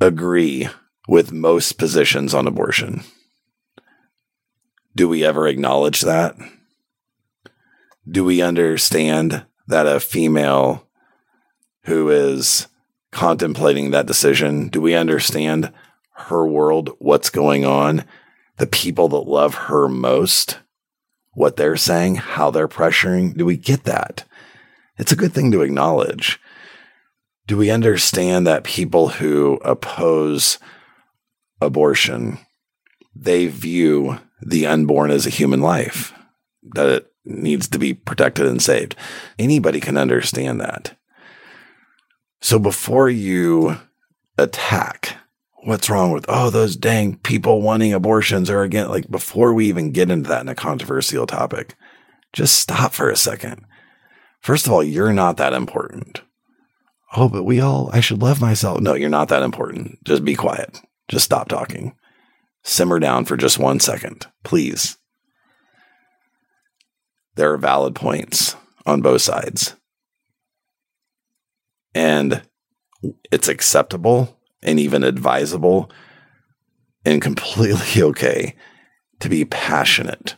agree 0.00 0.68
with 1.08 1.32
most 1.32 1.78
positions 1.78 2.34
on 2.34 2.46
abortion. 2.46 3.02
Do 5.00 5.08
we 5.08 5.24
ever 5.24 5.48
acknowledge 5.48 6.02
that? 6.02 6.36
Do 8.06 8.22
we 8.22 8.42
understand 8.42 9.46
that 9.66 9.86
a 9.86 9.98
female 9.98 10.86
who 11.84 12.10
is 12.10 12.68
contemplating 13.10 13.92
that 13.92 14.04
decision, 14.04 14.68
do 14.68 14.78
we 14.78 14.94
understand 14.94 15.72
her 16.26 16.46
world, 16.46 16.90
what's 16.98 17.30
going 17.30 17.64
on, 17.64 18.04
the 18.58 18.66
people 18.66 19.08
that 19.08 19.20
love 19.20 19.54
her 19.54 19.88
most? 19.88 20.58
what 21.32 21.56
they're 21.56 21.78
saying, 21.78 22.16
how 22.16 22.50
they're 22.50 22.68
pressuring? 22.68 23.34
Do 23.34 23.46
we 23.46 23.56
get 23.56 23.84
that? 23.84 24.24
It's 24.98 25.12
a 25.12 25.16
good 25.16 25.32
thing 25.32 25.50
to 25.52 25.62
acknowledge. 25.62 26.38
Do 27.46 27.56
we 27.56 27.70
understand 27.70 28.46
that 28.46 28.64
people 28.64 29.08
who 29.08 29.54
oppose 29.64 30.58
abortion, 31.58 32.38
they 33.16 33.46
view 33.46 34.18
the 34.42 34.66
unborn 34.66 35.10
as 35.10 35.26
a 35.26 35.30
human 35.30 35.60
life, 35.60 36.12
that 36.74 36.88
it 36.88 37.12
needs 37.24 37.68
to 37.68 37.78
be 37.78 37.94
protected 37.94 38.46
and 38.46 38.62
saved? 38.62 38.96
Anybody 39.38 39.80
can 39.80 39.96
understand 39.96 40.60
that. 40.60 40.96
So 42.40 42.58
before 42.58 43.08
you 43.10 43.78
attack 44.38 45.16
what's 45.64 45.90
wrong 45.90 46.10
with 46.10 46.24
oh 46.28 46.48
those 46.48 46.76
dang 46.76 47.16
people 47.16 47.60
wanting 47.60 47.92
abortions 47.92 48.48
or 48.48 48.62
again 48.62 48.88
like 48.88 49.10
before 49.10 49.52
we 49.52 49.66
even 49.66 49.92
get 49.92 50.10
into 50.10 50.28
that 50.28 50.40
in 50.40 50.48
a 50.48 50.54
controversial 50.54 51.26
topic 51.26 51.74
just 52.32 52.58
stop 52.58 52.92
for 52.92 53.10
a 53.10 53.16
second. 53.16 53.64
First 54.40 54.66
of 54.66 54.72
all 54.72 54.82
you're 54.82 55.12
not 55.12 55.36
that 55.36 55.52
important. 55.52 56.22
Oh 57.14 57.28
but 57.28 57.42
we 57.42 57.60
all 57.60 57.90
i 57.92 58.00
should 58.00 58.22
love 58.22 58.40
myself. 58.40 58.80
No 58.80 58.94
you're 58.94 59.10
not 59.10 59.28
that 59.28 59.42
important. 59.42 60.02
Just 60.04 60.24
be 60.24 60.34
quiet. 60.34 60.80
Just 61.08 61.26
stop 61.26 61.48
talking 61.48 61.94
simmer 62.62 62.98
down 62.98 63.24
for 63.24 63.36
just 63.36 63.58
one 63.58 63.80
second 63.80 64.26
please 64.44 64.98
there 67.36 67.52
are 67.52 67.58
valid 67.58 67.94
points 67.94 68.56
on 68.86 69.00
both 69.00 69.22
sides 69.22 69.74
and 71.94 72.42
it's 73.30 73.48
acceptable 73.48 74.38
and 74.62 74.78
even 74.78 75.02
advisable 75.02 75.90
and 77.04 77.22
completely 77.22 78.02
okay 78.02 78.54
to 79.20 79.28
be 79.28 79.44
passionate 79.44 80.36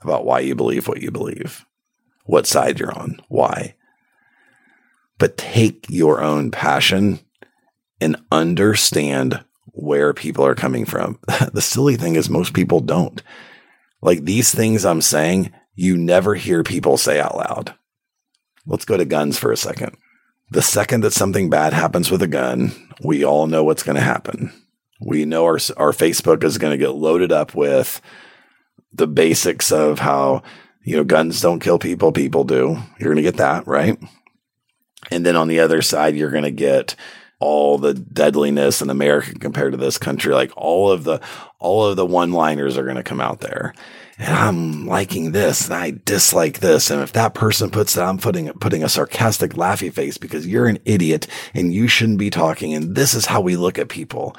about 0.00 0.24
why 0.24 0.40
you 0.40 0.54
believe 0.54 0.88
what 0.88 1.00
you 1.00 1.10
believe, 1.10 1.64
what 2.24 2.46
side 2.46 2.80
you're 2.80 2.96
on, 2.98 3.20
why. 3.28 3.74
But 5.18 5.36
take 5.36 5.86
your 5.88 6.22
own 6.22 6.50
passion 6.50 7.20
and 8.00 8.16
understand 8.32 9.44
where 9.72 10.12
people 10.14 10.44
are 10.46 10.54
coming 10.54 10.84
from. 10.84 11.18
the 11.52 11.62
silly 11.62 11.96
thing 11.96 12.16
is, 12.16 12.30
most 12.30 12.54
people 12.54 12.80
don't. 12.80 13.22
Like 14.00 14.24
these 14.24 14.54
things 14.54 14.84
I'm 14.84 15.02
saying, 15.02 15.52
you 15.74 15.96
never 15.96 16.34
hear 16.34 16.62
people 16.62 16.96
say 16.96 17.20
out 17.20 17.36
loud. 17.36 17.74
Let's 18.66 18.84
go 18.84 18.96
to 18.96 19.04
guns 19.04 19.38
for 19.38 19.52
a 19.52 19.56
second. 19.56 19.96
The 20.50 20.62
second 20.62 21.02
that 21.02 21.12
something 21.12 21.48
bad 21.48 21.72
happens 21.72 22.10
with 22.10 22.22
a 22.22 22.28
gun, 22.28 22.72
we 23.02 23.24
all 23.24 23.46
know 23.46 23.64
what's 23.64 23.82
going 23.82 23.96
to 23.96 24.02
happen. 24.02 24.52
We 25.00 25.24
know 25.24 25.44
our, 25.44 25.58
our 25.76 25.92
Facebook 25.92 26.44
is 26.44 26.58
going 26.58 26.72
to 26.72 26.84
get 26.84 26.94
loaded 26.94 27.32
up 27.32 27.54
with 27.54 28.00
the 28.92 29.06
basics 29.06 29.72
of 29.72 29.98
how, 29.98 30.42
you 30.84 30.96
know, 30.96 31.04
guns 31.04 31.40
don't 31.40 31.60
kill 31.60 31.78
people, 31.78 32.12
people 32.12 32.44
do. 32.44 32.78
You're 32.98 33.14
going 33.14 33.16
to 33.16 33.22
get 33.22 33.38
that, 33.38 33.66
right? 33.66 33.98
And 35.10 35.26
then 35.26 35.36
on 35.36 35.48
the 35.48 35.60
other 35.60 35.82
side, 35.82 36.16
you're 36.16 36.30
going 36.30 36.44
to 36.44 36.50
get 36.50 36.94
all 37.42 37.76
the 37.76 37.92
deadliness 37.92 38.80
in 38.80 38.88
America 38.88 39.34
compared 39.34 39.72
to 39.72 39.78
this 39.78 39.98
country. 39.98 40.32
Like 40.32 40.52
all 40.56 40.90
of 40.90 41.02
the, 41.04 41.20
all 41.58 41.86
of 41.86 41.96
the 41.96 42.06
one 42.06 42.32
liners 42.32 42.78
are 42.78 42.84
going 42.84 42.96
to 42.96 43.02
come 43.02 43.20
out 43.20 43.40
there 43.40 43.74
and 44.18 44.34
I'm 44.34 44.86
liking 44.86 45.32
this 45.32 45.66
and 45.66 45.74
I 45.74 45.98
dislike 46.04 46.60
this. 46.60 46.90
And 46.90 47.02
if 47.02 47.12
that 47.14 47.34
person 47.34 47.70
puts 47.70 47.94
that, 47.94 48.04
I'm 48.04 48.18
putting, 48.18 48.52
putting 48.54 48.84
a 48.84 48.88
sarcastic 48.88 49.52
laughy 49.54 49.92
face 49.92 50.16
because 50.16 50.46
you're 50.46 50.68
an 50.68 50.78
idiot 50.84 51.26
and 51.54 51.74
you 51.74 51.88
shouldn't 51.88 52.18
be 52.18 52.30
talking. 52.30 52.72
And 52.72 52.94
this 52.94 53.14
is 53.14 53.26
how 53.26 53.40
we 53.40 53.56
look 53.56 53.78
at 53.78 53.88
people. 53.88 54.36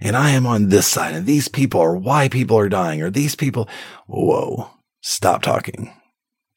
And 0.00 0.16
I 0.16 0.30
am 0.30 0.46
on 0.46 0.68
this 0.68 0.86
side 0.86 1.14
and 1.14 1.26
these 1.26 1.48
people 1.48 1.80
are 1.80 1.96
why 1.96 2.28
people 2.28 2.58
are 2.58 2.68
dying 2.70 3.02
or 3.02 3.10
these 3.10 3.34
people. 3.34 3.68
Whoa, 4.06 4.70
stop 5.02 5.42
talking. 5.42 5.92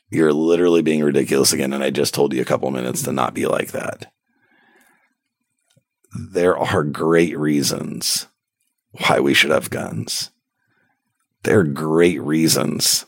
You're 0.10 0.34
literally 0.34 0.82
being 0.82 1.04
ridiculous 1.04 1.52
again. 1.52 1.74
And 1.74 1.84
I 1.84 1.90
just 1.90 2.14
told 2.14 2.34
you 2.34 2.42
a 2.42 2.46
couple 2.46 2.72
minutes 2.72 3.04
to 3.04 3.12
not 3.12 3.34
be 3.34 3.46
like 3.46 3.72
that. 3.72 4.12
There 6.14 6.58
are 6.58 6.84
great 6.84 7.38
reasons 7.38 8.28
why 8.92 9.20
we 9.20 9.34
should 9.34 9.52
have 9.52 9.70
guns 9.70 10.32
there 11.44 11.60
are 11.60 11.64
great 11.64 12.22
reasons 12.22 13.06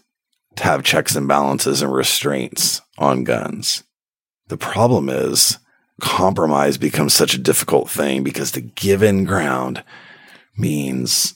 to 0.56 0.64
have 0.64 0.84
checks 0.84 1.16
and 1.16 1.28
balances 1.28 1.82
and 1.82 1.94
restraints 1.94 2.82
on 2.98 3.24
guns. 3.24 3.84
The 4.48 4.58
problem 4.58 5.10
is 5.10 5.58
compromise 6.02 6.78
becomes 6.78 7.14
such 7.14 7.34
a 7.34 7.40
difficult 7.40 7.90
thing 7.90 8.24
because 8.24 8.52
the 8.52 8.62
given 8.62 9.24
ground 9.24 9.84
means 10.58 11.36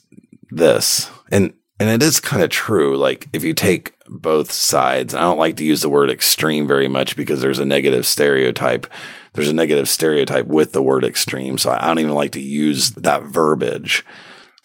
this. 0.49 1.09
And 1.31 1.53
and 1.77 1.89
it 1.89 2.01
is 2.01 2.21
kind 2.21 2.41
of 2.41 2.49
true. 2.49 2.97
Like 2.97 3.27
if 3.33 3.43
you 3.43 3.53
take 3.53 3.93
both 4.07 4.51
sides, 4.51 5.13
I 5.13 5.21
don't 5.21 5.37
like 5.37 5.57
to 5.57 5.65
use 5.65 5.81
the 5.81 5.89
word 5.89 6.09
extreme 6.09 6.67
very 6.67 6.87
much 6.87 7.17
because 7.17 7.41
there's 7.41 7.59
a 7.59 7.65
negative 7.65 8.05
stereotype. 8.05 8.87
There's 9.35 9.49
a 9.49 9.53
negative 9.53 9.89
stereotype 9.89 10.47
with 10.47 10.71
the 10.71 10.81
word 10.81 11.03
extreme. 11.03 11.57
So 11.57 11.71
I 11.71 11.85
don't 11.87 11.99
even 11.99 12.13
like 12.13 12.31
to 12.31 12.41
use 12.41 12.91
that 12.91 13.23
verbiage. 13.23 14.05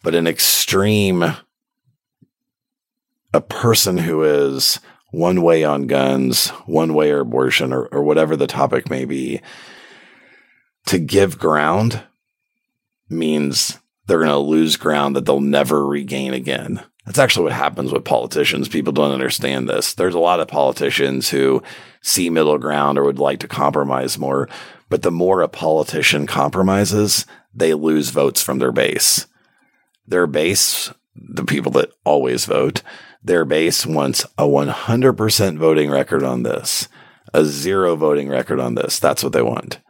But 0.02 0.14
an 0.14 0.26
extreme 0.26 1.24
a 3.32 3.40
person 3.40 3.98
who 3.98 4.22
is 4.22 4.80
one 5.12 5.42
way 5.42 5.64
on 5.64 5.86
guns, 5.86 6.48
one 6.66 6.94
way 6.94 7.10
or 7.10 7.20
abortion, 7.20 7.72
or, 7.72 7.86
or 7.86 8.02
whatever 8.02 8.36
the 8.36 8.46
topic 8.46 8.88
may 8.88 9.04
be, 9.04 9.40
to 10.86 10.98
give 10.98 11.38
ground 11.38 12.02
means 13.08 13.78
they're 14.06 14.18
going 14.18 14.30
to 14.30 14.38
lose 14.38 14.76
ground 14.76 15.16
that 15.16 15.26
they'll 15.26 15.40
never 15.40 15.86
regain 15.86 16.32
again. 16.32 16.82
That's 17.10 17.18
actually 17.18 17.42
what 17.42 17.54
happens 17.54 17.90
with 17.90 18.04
politicians. 18.04 18.68
People 18.68 18.92
don't 18.92 19.10
understand 19.10 19.68
this. 19.68 19.94
There's 19.94 20.14
a 20.14 20.20
lot 20.20 20.38
of 20.38 20.46
politicians 20.46 21.28
who 21.28 21.60
see 22.02 22.30
middle 22.30 22.56
ground 22.56 22.98
or 22.98 23.02
would 23.02 23.18
like 23.18 23.40
to 23.40 23.48
compromise 23.48 24.16
more. 24.16 24.48
But 24.88 25.02
the 25.02 25.10
more 25.10 25.42
a 25.42 25.48
politician 25.48 26.28
compromises, 26.28 27.26
they 27.52 27.74
lose 27.74 28.10
votes 28.10 28.40
from 28.40 28.60
their 28.60 28.70
base. 28.70 29.26
Their 30.06 30.28
base, 30.28 30.92
the 31.16 31.44
people 31.44 31.72
that 31.72 31.90
always 32.04 32.44
vote, 32.44 32.80
their 33.24 33.44
base 33.44 33.84
wants 33.84 34.24
a 34.38 34.44
100% 34.44 35.58
voting 35.58 35.90
record 35.90 36.22
on 36.22 36.44
this, 36.44 36.86
a 37.34 37.44
zero 37.44 37.96
voting 37.96 38.28
record 38.28 38.60
on 38.60 38.76
this. 38.76 39.00
That's 39.00 39.24
what 39.24 39.32
they 39.32 39.42
want. 39.42 39.80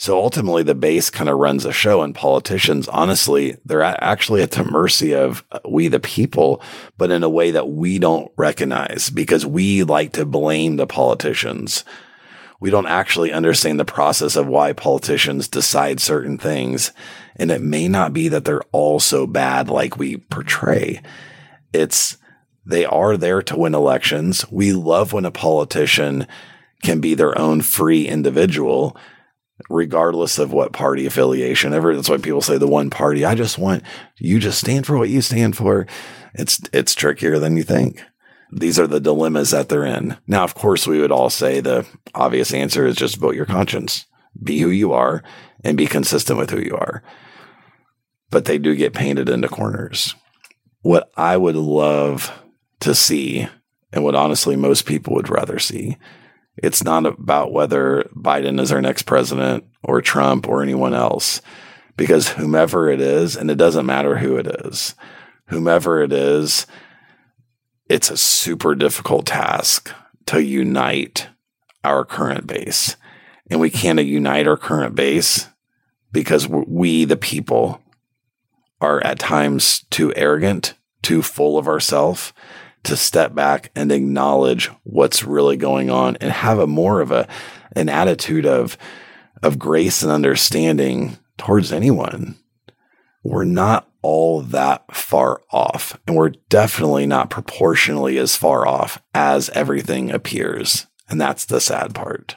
So 0.00 0.16
ultimately, 0.16 0.62
the 0.62 0.76
base 0.76 1.10
kind 1.10 1.28
of 1.28 1.38
runs 1.38 1.64
a 1.64 1.72
show, 1.72 2.02
and 2.02 2.14
politicians, 2.14 2.86
honestly, 2.86 3.56
they're 3.64 3.82
actually 3.82 4.42
at 4.42 4.52
the 4.52 4.62
mercy 4.62 5.12
of 5.12 5.44
uh, 5.50 5.58
we, 5.68 5.88
the 5.88 5.98
people, 5.98 6.62
but 6.96 7.10
in 7.10 7.24
a 7.24 7.28
way 7.28 7.50
that 7.50 7.68
we 7.68 7.98
don't 7.98 8.30
recognize 8.36 9.10
because 9.10 9.44
we 9.44 9.82
like 9.82 10.12
to 10.12 10.24
blame 10.24 10.76
the 10.76 10.86
politicians. 10.86 11.82
We 12.60 12.70
don't 12.70 12.86
actually 12.86 13.32
understand 13.32 13.80
the 13.80 13.84
process 13.84 14.36
of 14.36 14.46
why 14.46 14.72
politicians 14.72 15.48
decide 15.48 15.98
certain 15.98 16.38
things. 16.38 16.92
And 17.34 17.50
it 17.50 17.60
may 17.60 17.88
not 17.88 18.12
be 18.12 18.28
that 18.28 18.44
they're 18.44 18.62
all 18.70 19.00
so 19.00 19.26
bad 19.26 19.68
like 19.68 19.98
we 19.98 20.18
portray. 20.18 21.02
It's 21.72 22.18
they 22.64 22.84
are 22.84 23.16
there 23.16 23.42
to 23.42 23.58
win 23.58 23.74
elections. 23.74 24.48
We 24.48 24.72
love 24.72 25.12
when 25.12 25.24
a 25.24 25.32
politician 25.32 26.28
can 26.84 27.00
be 27.00 27.14
their 27.14 27.36
own 27.36 27.62
free 27.62 28.06
individual 28.06 28.96
regardless 29.68 30.38
of 30.38 30.52
what 30.52 30.72
party 30.72 31.06
affiliation 31.06 31.74
ever. 31.74 31.94
That's 31.94 32.08
why 32.08 32.18
people 32.18 32.40
say 32.40 32.58
the 32.58 32.68
one 32.68 32.90
party. 32.90 33.24
I 33.24 33.34
just 33.34 33.58
want 33.58 33.82
you 34.18 34.38
just 34.38 34.60
stand 34.60 34.86
for 34.86 34.96
what 34.96 35.08
you 35.08 35.20
stand 35.20 35.56
for. 35.56 35.86
It's, 36.34 36.60
it's 36.72 36.94
trickier 36.94 37.38
than 37.38 37.56
you 37.56 37.62
think. 37.62 38.02
These 38.50 38.78
are 38.78 38.86
the 38.86 39.00
dilemmas 39.00 39.50
that 39.50 39.68
they're 39.68 39.84
in. 39.84 40.16
Now, 40.26 40.44
of 40.44 40.54
course, 40.54 40.86
we 40.86 41.00
would 41.00 41.12
all 41.12 41.30
say 41.30 41.60
the 41.60 41.86
obvious 42.14 42.54
answer 42.54 42.86
is 42.86 42.96
just 42.96 43.16
vote 43.16 43.34
your 43.34 43.46
conscience, 43.46 44.06
be 44.42 44.60
who 44.60 44.70
you 44.70 44.92
are 44.92 45.22
and 45.64 45.76
be 45.76 45.86
consistent 45.86 46.38
with 46.38 46.50
who 46.50 46.60
you 46.60 46.74
are. 46.74 47.02
But 48.30 48.44
they 48.44 48.58
do 48.58 48.74
get 48.74 48.94
painted 48.94 49.28
into 49.28 49.48
corners. 49.48 50.14
What 50.80 51.10
I 51.16 51.36
would 51.36 51.56
love 51.56 52.32
to 52.80 52.94
see 52.94 53.48
and 53.92 54.04
what 54.04 54.14
honestly 54.14 54.56
most 54.56 54.86
people 54.86 55.14
would 55.14 55.28
rather 55.28 55.58
see 55.58 55.96
it's 56.62 56.82
not 56.82 57.06
about 57.06 57.52
whether 57.52 58.08
Biden 58.14 58.60
is 58.60 58.72
our 58.72 58.80
next 58.80 59.02
president 59.02 59.64
or 59.82 60.00
Trump 60.00 60.48
or 60.48 60.62
anyone 60.62 60.94
else, 60.94 61.40
because 61.96 62.30
whomever 62.30 62.90
it 62.90 63.00
is, 63.00 63.36
and 63.36 63.50
it 63.50 63.56
doesn't 63.56 63.86
matter 63.86 64.18
who 64.18 64.36
it 64.36 64.46
is, 64.64 64.94
whomever 65.46 66.02
it 66.02 66.12
is, 66.12 66.66
it's 67.88 68.10
a 68.10 68.16
super 68.16 68.74
difficult 68.74 69.26
task 69.26 69.92
to 70.26 70.42
unite 70.42 71.28
our 71.84 72.04
current 72.04 72.46
base. 72.46 72.96
And 73.50 73.60
we 73.60 73.70
can't 73.70 73.98
unite 73.98 74.46
our 74.46 74.58
current 74.58 74.94
base 74.94 75.48
because 76.12 76.46
we, 76.48 77.04
the 77.04 77.16
people, 77.16 77.80
are 78.80 79.04
at 79.04 79.18
times 79.18 79.84
too 79.90 80.12
arrogant, 80.14 80.74
too 81.02 81.22
full 81.22 81.58
of 81.58 81.66
ourselves 81.66 82.32
to 82.84 82.96
step 82.96 83.34
back 83.34 83.70
and 83.74 83.92
acknowledge 83.92 84.70
what's 84.84 85.24
really 85.24 85.56
going 85.56 85.90
on 85.90 86.16
and 86.16 86.30
have 86.30 86.58
a 86.58 86.66
more 86.66 87.00
of 87.00 87.10
a 87.10 87.28
an 87.72 87.88
attitude 87.88 88.46
of 88.46 88.76
of 89.42 89.58
grace 89.58 90.02
and 90.02 90.10
understanding 90.10 91.18
towards 91.36 91.72
anyone. 91.72 92.36
We're 93.22 93.44
not 93.44 93.88
all 94.02 94.42
that 94.42 94.94
far 94.94 95.42
off, 95.50 95.98
and 96.06 96.16
we're 96.16 96.32
definitely 96.48 97.06
not 97.06 97.30
proportionally 97.30 98.18
as 98.18 98.36
far 98.36 98.66
off 98.66 99.02
as 99.14 99.50
everything 99.50 100.10
appears. 100.10 100.86
And 101.08 101.20
that's 101.20 101.44
the 101.44 101.60
sad 101.60 101.94
part. 101.94 102.36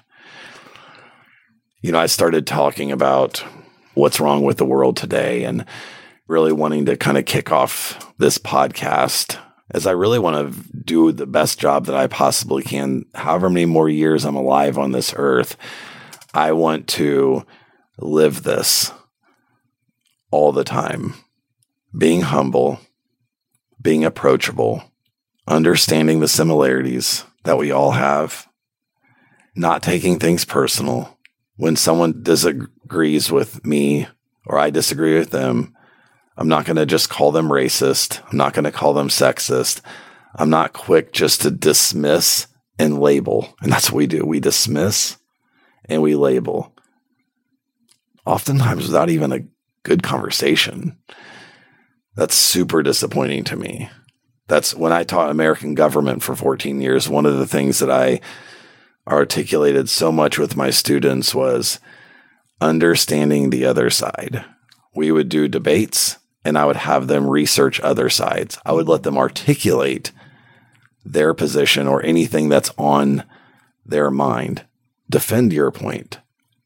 You 1.81 1.92
know, 1.92 2.00
I 2.00 2.05
started 2.05 2.46
talking 2.48 2.92
about 2.92 3.44
what's 3.94 4.20
wrong 4.20 4.44
with 4.44 4.57
the 4.57 4.65
world 4.65 4.98
today 4.98 5.44
and 5.44 5.65
really 6.27 6.53
wanting 6.53 6.85
to 6.85 6.96
kind 6.96 7.18
of 7.18 7.25
kick 7.25 7.51
off 7.51 8.13
this 8.18 8.37
podcast 8.37 9.37
as 9.74 9.88
I 9.88 9.92
really 9.92 10.20
want 10.20 10.53
to 10.53 10.77
do 10.77 11.12
the 11.12 11.25
best 11.25 11.60
job 11.60 11.86
that 11.86 11.96
I 11.96 12.07
possibly 12.07 12.64
can, 12.64 13.05
however 13.16 13.50
many 13.50 13.66
more 13.66 13.90
years 13.90 14.25
I'm 14.25 14.36
alive 14.36 14.77
on 14.77 14.92
this 14.92 15.14
earth. 15.16 15.55
I 16.34 16.51
want 16.51 16.88
to 16.90 17.46
live 17.98 18.44
this 18.44 18.92
all 20.29 20.51
the 20.51 20.64
time, 20.64 21.14
being 21.98 22.22
humble, 22.22 22.79
being 23.81 24.03
approachable, 24.03 24.84
understanding 25.48 26.20
the 26.20 26.27
similarities 26.27 27.25
that 27.44 27.57
we 27.57 27.72
all 27.72 27.92
have, 27.92 28.48
not 29.55 29.84
taking 29.84 30.20
things 30.20 30.46
personal. 30.46 31.18
When 31.55 31.75
someone 31.75 32.24
disagrees 32.24 33.31
with 33.31 33.66
me 33.66 34.07
or 34.46 34.57
I 34.57 34.70
disagree 34.70 35.18
with 35.18 35.31
them, 35.31 35.75
I'm 36.41 36.47
not 36.47 36.65
going 36.65 36.77
to 36.77 36.87
just 36.87 37.07
call 37.07 37.31
them 37.31 37.49
racist. 37.49 38.19
I'm 38.31 38.37
not 38.39 38.53
going 38.53 38.63
to 38.63 38.71
call 38.71 38.95
them 38.95 39.09
sexist. 39.09 39.79
I'm 40.33 40.49
not 40.49 40.73
quick 40.73 41.13
just 41.13 41.43
to 41.43 41.51
dismiss 41.51 42.47
and 42.79 42.99
label. 42.99 43.55
And 43.61 43.71
that's 43.71 43.91
what 43.91 43.97
we 43.97 44.07
do. 44.07 44.25
We 44.25 44.39
dismiss 44.39 45.17
and 45.85 46.01
we 46.01 46.15
label. 46.15 46.75
Oftentimes 48.25 48.87
without 48.87 49.11
even 49.11 49.31
a 49.31 49.45
good 49.83 50.01
conversation. 50.01 50.97
That's 52.15 52.33
super 52.33 52.81
disappointing 52.81 53.43
to 53.43 53.55
me. 53.55 53.91
That's 54.47 54.73
when 54.73 54.91
I 54.91 55.03
taught 55.03 55.29
American 55.29 55.75
government 55.75 56.23
for 56.23 56.35
14 56.35 56.81
years. 56.81 57.07
One 57.07 57.27
of 57.27 57.37
the 57.37 57.45
things 57.45 57.77
that 57.77 57.91
I 57.91 58.19
articulated 59.07 59.89
so 59.89 60.11
much 60.11 60.39
with 60.39 60.57
my 60.57 60.71
students 60.71 61.35
was 61.35 61.79
understanding 62.59 63.51
the 63.51 63.65
other 63.65 63.91
side. 63.91 64.43
We 64.95 65.11
would 65.11 65.29
do 65.29 65.47
debates 65.47 66.17
and 66.43 66.57
I 66.57 66.65
would 66.65 66.75
have 66.75 67.07
them 67.07 67.29
research 67.29 67.79
other 67.81 68.09
sides. 68.09 68.57
I 68.65 68.71
would 68.71 68.87
let 68.87 69.03
them 69.03 69.17
articulate 69.17 70.11
their 71.05 71.33
position 71.33 71.87
or 71.87 72.03
anything 72.03 72.49
that's 72.49 72.71
on 72.77 73.23
their 73.85 74.11
mind. 74.11 74.65
Defend 75.09 75.53
your 75.53 75.71
point, 75.71 76.19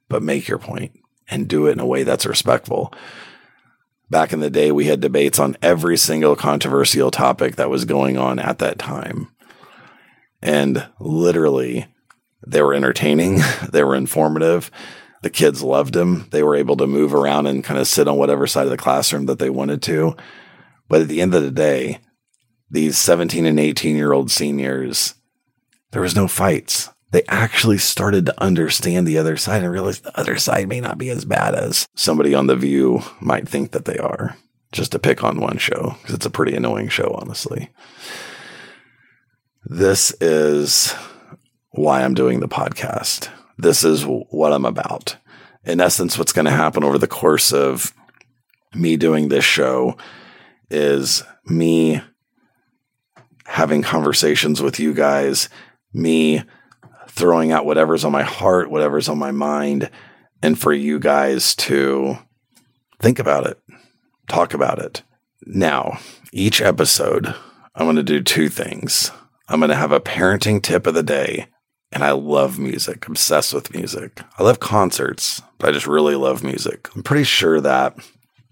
but 0.10 0.24
make 0.24 0.48
your 0.48 0.60
point 0.60 0.98
and 1.28 1.48
do 1.48 1.68
it 1.68 1.74
in 1.74 1.80
a 1.80 1.86
way 1.86 2.04
that's 2.04 2.26
respectful. 2.26 2.94
Back 4.10 4.34
in 4.34 4.40
the 4.40 4.52
day, 4.52 4.72
we 4.72 4.86
had 4.86 5.02
debates 5.02 5.40
on 5.40 5.58
every 5.62 5.98
single 5.98 6.36
controversial 6.36 7.10
topic 7.10 7.56
that 7.56 7.70
was 7.70 7.86
going 7.86 8.18
on 8.18 8.38
at 8.38 8.60
that 8.60 8.78
time. 8.78 9.30
And 10.42 10.88
literally, 11.00 11.88
they 12.46 12.62
were 12.62 12.76
entertaining, 12.76 13.40
they 13.72 13.84
were 13.84 13.96
informative, 13.96 14.70
the 15.26 15.32
kids 15.32 15.64
loved 15.64 15.96
him. 15.96 16.28
They 16.30 16.44
were 16.44 16.56
able 16.56 16.78
to 16.78 16.86
move 16.86 17.16
around 17.16 17.48
and 17.48 17.64
kind 17.64 17.80
of 17.80 17.88
sit 17.88 18.08
on 18.08 18.16
whatever 18.16 18.46
side 18.46 18.66
of 18.66 18.70
the 18.70 18.78
classroom 18.78 19.26
that 19.26 19.40
they 19.40 19.50
wanted 19.50 19.82
to. 19.82 20.16
But 20.88 21.02
at 21.02 21.08
the 21.08 21.20
end 21.20 21.34
of 21.34 21.42
the 21.42 21.50
day, 21.50 21.98
these 22.70 23.00
17 23.00 23.44
and 23.44 23.60
18 23.60 23.96
year 23.96 24.14
old 24.14 24.30
seniors, 24.30 25.16
there 25.90 26.04
was 26.04 26.16
no 26.16 26.28
fights. 26.28 26.90
They 27.10 27.24
actually 27.28 27.80
started 27.80 28.28
to 28.28 28.40
understand 28.40 29.08
the 29.08 29.18
other 29.18 29.36
side 29.36 29.64
and 29.64 29.72
realized 29.72 30.04
the 30.04 30.16
other 30.20 30.38
side 30.38 30.70
may 30.70 30.80
not 30.80 31.00
be 31.00 31.10
as 31.10 31.26
bad 31.26 31.56
as 31.56 31.88
somebody 31.96 32.36
on 32.36 32.46
The 32.46 32.56
View 32.56 33.02
might 33.20 33.50
think 33.50 33.72
that 33.72 33.86
they 33.86 33.98
are. 33.98 34.38
Just 34.74 34.92
to 34.92 35.00
pick 35.00 35.24
on 35.24 35.42
one 35.42 35.58
show, 35.58 35.96
because 36.02 36.14
it's 36.14 36.26
a 36.28 36.30
pretty 36.30 36.56
annoying 36.56 36.90
show, 36.90 37.18
honestly. 37.20 37.72
This 39.64 40.12
is 40.22 40.94
why 41.72 42.04
I'm 42.04 42.14
doing 42.14 42.42
the 42.42 42.48
podcast 42.48 43.32
this 43.58 43.84
is 43.84 44.06
what 44.06 44.54
I'm 44.54 44.66
about. 44.66 45.18
In 45.64 45.82
essence, 45.82 46.18
what's 46.18 46.34
going 46.34 46.46
to 46.46 46.52
happen 46.52 46.84
over 46.84 46.98
the 46.98 47.08
course 47.08 47.52
of 47.52 47.94
me 48.74 48.98
doing 48.98 49.30
this 49.30 49.46
show 49.46 49.98
is 50.70 51.24
me 51.46 52.02
having 53.46 53.82
conversations 53.82 54.62
with 54.62 54.80
you 54.80 54.94
guys, 54.94 55.50
me 55.94 56.44
throwing 57.08 57.52
out 57.52 57.66
whatever's 57.66 58.04
on 58.04 58.12
my 58.12 58.24
heart, 58.24 58.70
whatever's 58.70 59.08
on 59.08 59.18
my 59.18 59.32
mind, 59.32 59.90
and 60.42 60.60
for 60.60 60.74
you 60.74 61.00
guys 61.00 61.56
to 61.56 62.18
think 63.00 63.20
about 63.20 63.48
it, 63.48 63.60
talk 64.28 64.54
about 64.54 64.80
it. 64.80 65.04
Now, 65.46 66.00
each 66.34 66.62
episode, 66.62 67.34
I'm 67.76 67.86
going 67.86 67.96
to 67.96 68.04
do 68.04 68.22
two 68.22 68.50
things. 68.50 69.12
I'm 69.48 69.60
going 69.60 69.70
to 69.70 69.76
have 69.76 69.92
a 69.92 70.00
parenting 70.00 70.62
tip 70.62 70.88
of 70.88 70.94
the 70.94 71.04
day 71.04 71.48
and 71.92 72.04
I 72.04 72.12
love 72.12 72.60
music, 72.60 73.08
obsessed 73.08 73.54
with 73.54 73.74
music. 73.74 74.22
I 74.38 74.44
love 74.44 74.60
concerts, 74.60 75.42
but 75.58 75.70
I 75.70 75.72
just 75.72 75.88
really 75.88 76.16
love 76.16 76.44
music. 76.44 76.90
I'm 76.96 77.04
pretty 77.04 77.24
sure 77.24 77.62
that 77.62 77.98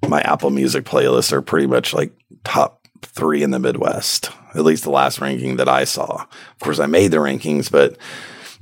my 0.07 0.21
Apple 0.21 0.49
Music 0.49 0.85
playlists 0.85 1.31
are 1.31 1.41
pretty 1.41 1.67
much 1.67 1.93
like 1.93 2.13
top 2.43 2.87
three 3.01 3.43
in 3.43 3.51
the 3.51 3.59
Midwest, 3.59 4.31
at 4.55 4.63
least 4.63 4.83
the 4.83 4.91
last 4.91 5.19
ranking 5.19 5.57
that 5.57 5.69
I 5.69 5.83
saw. 5.83 6.23
Of 6.23 6.59
course, 6.59 6.79
I 6.79 6.85
made 6.85 7.11
the 7.11 7.17
rankings, 7.17 7.71
but 7.71 7.97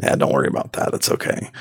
yeah, 0.01 0.15
don't 0.15 0.33
worry 0.33 0.47
about 0.47 0.73
that. 0.73 0.93
It's 0.93 1.11
okay. 1.11 1.51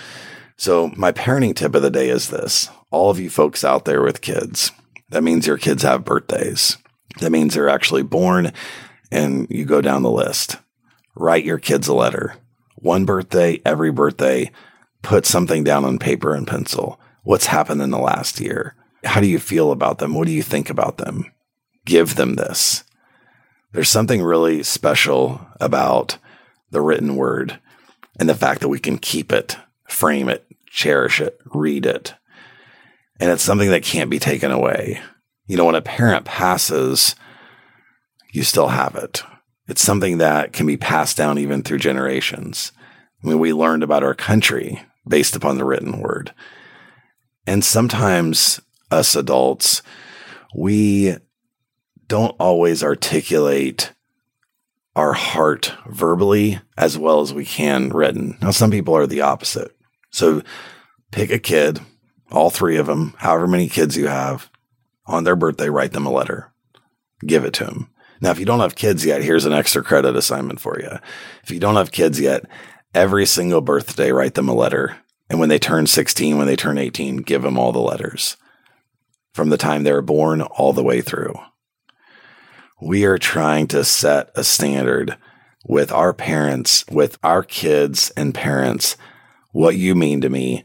So, 0.57 0.92
my 0.96 1.12
parenting 1.12 1.55
tip 1.55 1.75
of 1.75 1.83
the 1.83 1.90
day 1.90 2.11
is 2.11 2.29
this 2.29 2.68
all 2.90 3.11
of 3.11 3.20
you 3.20 3.31
folks 3.31 3.64
out 3.64 3.85
there 3.85 4.03
with 4.03 4.20
kids, 4.20 4.73
that 5.11 5.23
means 5.23 5.46
your 5.46 5.59
kids 5.59 5.83
have 5.83 6.05
birthdays. 6.05 6.77
That 7.20 7.31
means 7.31 7.55
they're 7.55 7.68
actually 7.68 8.03
born 8.03 8.53
and 9.11 9.46
you 9.51 9.64
go 9.64 9.81
down 9.81 10.03
the 10.03 10.11
list. 10.11 10.57
Write 11.16 11.44
your 11.44 11.59
kids 11.59 11.88
a 11.88 11.94
letter. 11.94 12.37
One 12.81 13.05
birthday, 13.05 13.61
every 13.64 13.93
birthday, 13.93 14.51
put 15.03 15.27
something 15.27 15.64
down 15.64 15.85
on 15.85 15.99
paper 15.99 16.35
and 16.35 16.47
pencil. 16.47 17.01
What's 17.23 17.47
happened 17.47 17.83
in 17.83 17.90
the 17.90 17.99
last 17.99 18.40
year? 18.40 18.75
How 19.05 19.21
do 19.21 19.27
you 19.27 19.38
feel 19.38 19.71
about 19.71 19.99
them? 19.99 20.14
What 20.14 20.27
do 20.27 20.33
you 20.33 20.43
think 20.43 20.71
about 20.71 20.99
them? 20.99 21.31
Give 21.85 22.14
them 22.14 22.35
this. 22.35 22.85
There's 23.73 23.88
something 23.88 24.23
really 24.23 24.62
special 24.62 25.47
about 25.61 26.19
the 26.71 26.81
written 26.81 27.16
word 27.16 27.61
and 28.19 28.29
the 28.29 28.35
fact 28.35 28.61
that 28.61 28.69
we 28.69 28.79
can 28.79 28.99
keep 28.99 29.33
it, 29.33 29.57
frame 29.88 30.29
it, 30.29 30.47
cherish 30.66 31.21
it, 31.21 31.38
read 31.55 31.87
it. 31.87 32.14
And 33.19 33.31
it's 33.31 33.43
something 33.43 33.71
that 33.71 33.83
can't 33.83 34.11
be 34.11 34.19
taken 34.19 34.51
away. 34.51 35.01
You 35.47 35.57
know, 35.57 35.66
when 35.66 35.75
a 35.75 35.83
parent 35.83 36.25
passes, 36.25 37.14
you 38.33 38.43
still 38.43 38.69
have 38.69 38.95
it. 38.95 39.23
It's 39.70 39.83
something 39.83 40.18
that 40.18 40.52
can 40.52 40.66
be 40.66 40.76
passed 40.76 41.16
down 41.16 41.38
even 41.38 41.62
through 41.62 41.78
generations. 41.78 42.72
I 43.22 43.28
mean, 43.28 43.38
we 43.38 43.52
learned 43.52 43.85
about 43.85 44.02
our 44.02 44.16
country 44.16 44.83
based 45.06 45.37
upon 45.37 45.59
the 45.59 45.64
written 45.64 46.00
word. 46.00 46.35
And 47.46 47.64
sometimes 47.64 48.61
us 48.90 49.14
adults, 49.14 49.83
we 50.56 51.18
don't 52.09 52.35
always 52.40 52.83
articulate 52.83 53.92
our 54.96 55.12
heart 55.12 55.72
verbally 55.87 56.59
as 56.76 56.98
well 56.98 57.20
as 57.20 57.33
we 57.33 57.44
can 57.44 57.90
written. 57.90 58.38
Now, 58.42 58.50
some 58.50 58.72
people 58.72 58.96
are 58.96 59.06
the 59.06 59.20
opposite. 59.20 59.70
So 60.11 60.42
pick 61.12 61.30
a 61.30 61.38
kid, 61.38 61.78
all 62.33 62.50
three 62.50 62.76
of 62.76 62.87
them, 62.87 63.14
however 63.18 63.46
many 63.46 63.68
kids 63.68 63.96
you 63.96 64.09
have, 64.09 64.50
on 65.06 65.22
their 65.22 65.37
birthday, 65.37 65.68
write 65.68 65.92
them 65.92 66.06
a 66.06 66.11
letter, 66.11 66.52
give 67.24 67.44
it 67.44 67.54
to 67.54 67.66
them. 67.66 67.89
Now, 68.20 68.30
if 68.30 68.38
you 68.38 68.44
don't 68.44 68.61
have 68.61 68.74
kids 68.74 69.04
yet, 69.04 69.22
here's 69.22 69.46
an 69.46 69.52
extra 69.52 69.83
credit 69.83 70.14
assignment 70.14 70.61
for 70.61 70.78
you. 70.78 70.98
If 71.42 71.50
you 71.50 71.59
don't 71.59 71.76
have 71.76 71.92
kids 71.92 72.20
yet, 72.20 72.44
every 72.94 73.26
single 73.26 73.61
birthday, 73.61 74.12
write 74.12 74.35
them 74.35 74.48
a 74.48 74.54
letter. 74.54 74.96
And 75.30 75.38
when 75.38 75.48
they 75.48 75.59
turn 75.59 75.87
16, 75.87 76.37
when 76.37 76.46
they 76.46 76.56
turn 76.56 76.76
18, 76.76 77.18
give 77.18 77.42
them 77.42 77.59
all 77.59 77.72
the 77.72 77.78
letters 77.78 78.37
from 79.33 79.48
the 79.48 79.56
time 79.56 79.85
they 79.85 79.92
were 79.92 80.02
born 80.02 80.42
all 80.42 80.72
the 80.72 80.83
way 80.83 81.00
through. 81.00 81.35
We 82.83 83.04
are 83.04 83.18
trying 83.18 83.68
to 83.68 83.85
set 83.85 84.30
a 84.35 84.42
standard 84.42 85.16
with 85.66 85.92
our 85.92 86.12
parents, 86.12 86.85
with 86.90 87.18
our 87.22 87.42
kids 87.42 88.11
and 88.16 88.35
parents, 88.35 88.96
what 89.52 89.76
you 89.76 89.94
mean 89.94 90.20
to 90.22 90.28
me 90.28 90.64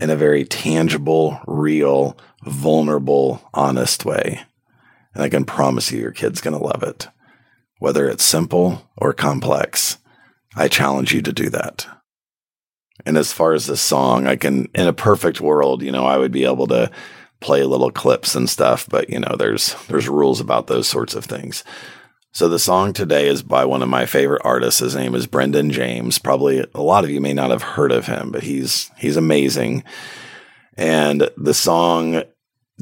in 0.00 0.10
a 0.10 0.16
very 0.16 0.44
tangible, 0.44 1.40
real, 1.46 2.18
vulnerable, 2.44 3.48
honest 3.54 4.04
way. 4.04 4.42
And 5.14 5.22
I 5.22 5.28
can 5.28 5.44
promise 5.44 5.92
you, 5.92 6.00
your 6.00 6.12
kid's 6.12 6.40
going 6.40 6.58
to 6.58 6.64
love 6.64 6.82
it. 6.82 7.08
Whether 7.78 8.08
it's 8.08 8.24
simple 8.24 8.90
or 8.96 9.12
complex, 9.12 9.98
I 10.56 10.68
challenge 10.68 11.12
you 11.12 11.22
to 11.22 11.32
do 11.32 11.50
that. 11.50 11.86
And 13.04 13.16
as 13.16 13.32
far 13.32 13.52
as 13.52 13.66
the 13.66 13.76
song, 13.76 14.26
I 14.26 14.36
can, 14.36 14.68
in 14.74 14.86
a 14.86 14.92
perfect 14.92 15.40
world, 15.40 15.82
you 15.82 15.90
know, 15.90 16.04
I 16.04 16.18
would 16.18 16.32
be 16.32 16.44
able 16.44 16.66
to 16.68 16.90
play 17.40 17.64
little 17.64 17.90
clips 17.90 18.36
and 18.36 18.48
stuff, 18.48 18.86
but 18.88 19.10
you 19.10 19.18
know, 19.18 19.34
there's, 19.36 19.74
there's 19.88 20.08
rules 20.08 20.40
about 20.40 20.68
those 20.68 20.86
sorts 20.86 21.14
of 21.14 21.24
things. 21.24 21.64
So 22.34 22.48
the 22.48 22.58
song 22.58 22.92
today 22.92 23.26
is 23.28 23.42
by 23.42 23.64
one 23.64 23.82
of 23.82 23.88
my 23.88 24.06
favorite 24.06 24.42
artists. 24.44 24.80
His 24.80 24.94
name 24.94 25.14
is 25.14 25.26
Brendan 25.26 25.70
James. 25.70 26.18
Probably 26.18 26.64
a 26.74 26.80
lot 26.80 27.04
of 27.04 27.10
you 27.10 27.20
may 27.20 27.34
not 27.34 27.50
have 27.50 27.62
heard 27.62 27.92
of 27.92 28.06
him, 28.06 28.30
but 28.30 28.42
he's, 28.42 28.90
he's 28.96 29.16
amazing. 29.18 29.84
And 30.78 31.28
the 31.36 31.52
song 31.52 32.22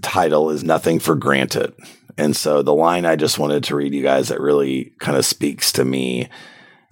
title 0.02 0.50
is 0.50 0.62
Nothing 0.62 1.00
for 1.00 1.16
Granted. 1.16 1.74
And 2.20 2.36
so 2.36 2.60
the 2.60 2.74
line 2.74 3.06
I 3.06 3.16
just 3.16 3.38
wanted 3.38 3.64
to 3.64 3.76
read 3.76 3.94
you 3.94 4.02
guys 4.02 4.28
that 4.28 4.42
really 4.42 4.92
kind 4.98 5.16
of 5.16 5.24
speaks 5.24 5.72
to 5.72 5.86
me 5.86 6.28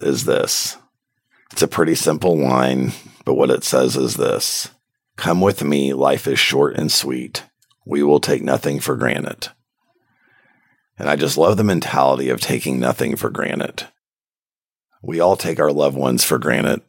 is 0.01 0.25
this. 0.25 0.75
It's 1.51 1.61
a 1.61 1.67
pretty 1.67 1.93
simple 1.93 2.35
line, 2.35 2.93
but 3.25 3.35
what 3.35 3.51
it 3.51 3.63
says 3.63 3.95
is 3.95 4.15
this 4.15 4.71
Come 5.17 5.39
with 5.39 5.63
me, 5.63 5.93
life 5.93 6.25
is 6.25 6.39
short 6.39 6.75
and 6.77 6.91
sweet. 6.91 7.43
We 7.85 8.01
will 8.01 8.19
take 8.19 8.41
nothing 8.41 8.79
for 8.79 8.95
granted. 8.95 9.49
And 10.97 11.07
I 11.07 11.15
just 11.15 11.37
love 11.37 11.57
the 11.57 11.63
mentality 11.63 12.29
of 12.29 12.41
taking 12.41 12.79
nothing 12.79 13.15
for 13.15 13.29
granted. 13.29 13.87
We 15.03 15.19
all 15.19 15.37
take 15.37 15.59
our 15.59 15.71
loved 15.71 15.95
ones 15.95 16.23
for 16.23 16.39
granted. 16.39 16.81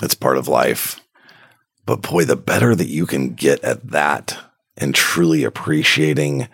It's 0.00 0.14
part 0.14 0.38
of 0.38 0.46
life. 0.46 1.00
But 1.86 2.02
boy, 2.02 2.24
the 2.24 2.36
better 2.36 2.76
that 2.76 2.88
you 2.88 3.04
can 3.04 3.34
get 3.34 3.64
at 3.64 3.88
that 3.90 4.38
and 4.76 4.94
truly 4.94 5.42
appreciating 5.42 6.46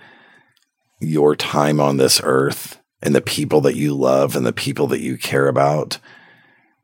your 1.02 1.36
time 1.36 1.80
on 1.80 1.96
this 1.96 2.20
earth 2.22 2.80
and 3.02 3.14
the 3.14 3.20
people 3.20 3.60
that 3.62 3.76
you 3.76 3.94
love 3.94 4.36
and 4.36 4.46
the 4.46 4.52
people 4.52 4.86
that 4.88 5.00
you 5.00 5.18
care 5.18 5.48
about 5.48 5.98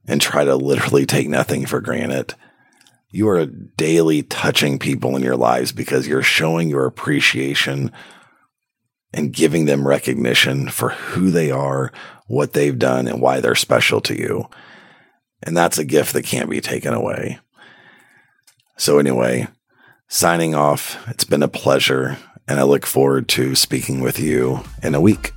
and 0.07 0.21
try 0.21 0.45
to 0.45 0.57
literally 0.57 1.07
take 1.07 1.29
nothing 1.29 1.67
for 1.67 1.81
granted. 1.81 2.35
You 3.11 3.29
are 3.29 3.47
daily 3.47 4.23
touching 4.23 4.79
people 4.79 5.17
in 5.17 5.23
your 5.23 5.37
lives 5.37 5.73
because 5.73 6.07
you're 6.07 6.23
showing 6.23 6.69
your 6.69 6.87
appreciation 6.87 7.93
and 9.13 9.33
giving 9.33 9.65
them 9.65 9.87
recognition 9.87 10.69
for 10.69 10.91
who 10.91 11.31
they 11.31 11.51
are, 11.51 11.93
what 12.27 12.53
they've 12.53 12.79
done, 12.79 13.09
and 13.09 13.21
why 13.21 13.41
they're 13.41 13.55
special 13.55 14.01
to 14.03 14.19
you. 14.19 14.49
And 15.43 15.57
that's 15.57 15.79
a 15.79 15.85
gift 15.85 16.13
that 16.13 16.25
can't 16.25 16.51
be 16.51 16.61
taken 16.61 16.93
away. 16.93 17.39
So, 18.77 18.99
anyway, 18.99 19.49
signing 20.09 20.55
off, 20.55 21.09
it's 21.09 21.25
been 21.25 21.43
a 21.43 21.49
pleasure 21.49 22.19
and 22.49 22.59
I 22.59 22.63
look 22.63 22.87
forward 22.87 23.29
to 23.29 23.55
speaking 23.55 24.01
with 24.01 24.19
you 24.19 24.61
in 24.83 24.95
a 24.95 25.01
week. 25.01 25.35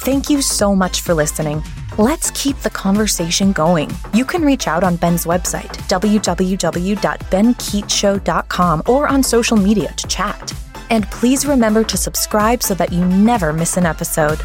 Thank 0.00 0.30
you 0.30 0.42
so 0.42 0.74
much 0.74 1.00
for 1.00 1.14
listening. 1.14 1.62
Let's 1.98 2.30
keep 2.32 2.58
the 2.58 2.70
conversation 2.70 3.52
going. 3.52 3.90
You 4.12 4.24
can 4.24 4.42
reach 4.42 4.68
out 4.68 4.84
on 4.84 4.96
Ben's 4.96 5.24
website, 5.24 5.70
www.benkeechshow.com, 5.88 8.82
or 8.86 9.08
on 9.08 9.22
social 9.22 9.56
media 9.56 9.92
to 9.92 10.06
chat. 10.06 10.52
And 10.90 11.10
please 11.10 11.46
remember 11.46 11.82
to 11.84 11.96
subscribe 11.96 12.62
so 12.62 12.74
that 12.74 12.92
you 12.92 13.04
never 13.04 13.52
miss 13.52 13.76
an 13.76 13.86
episode. 13.86 14.40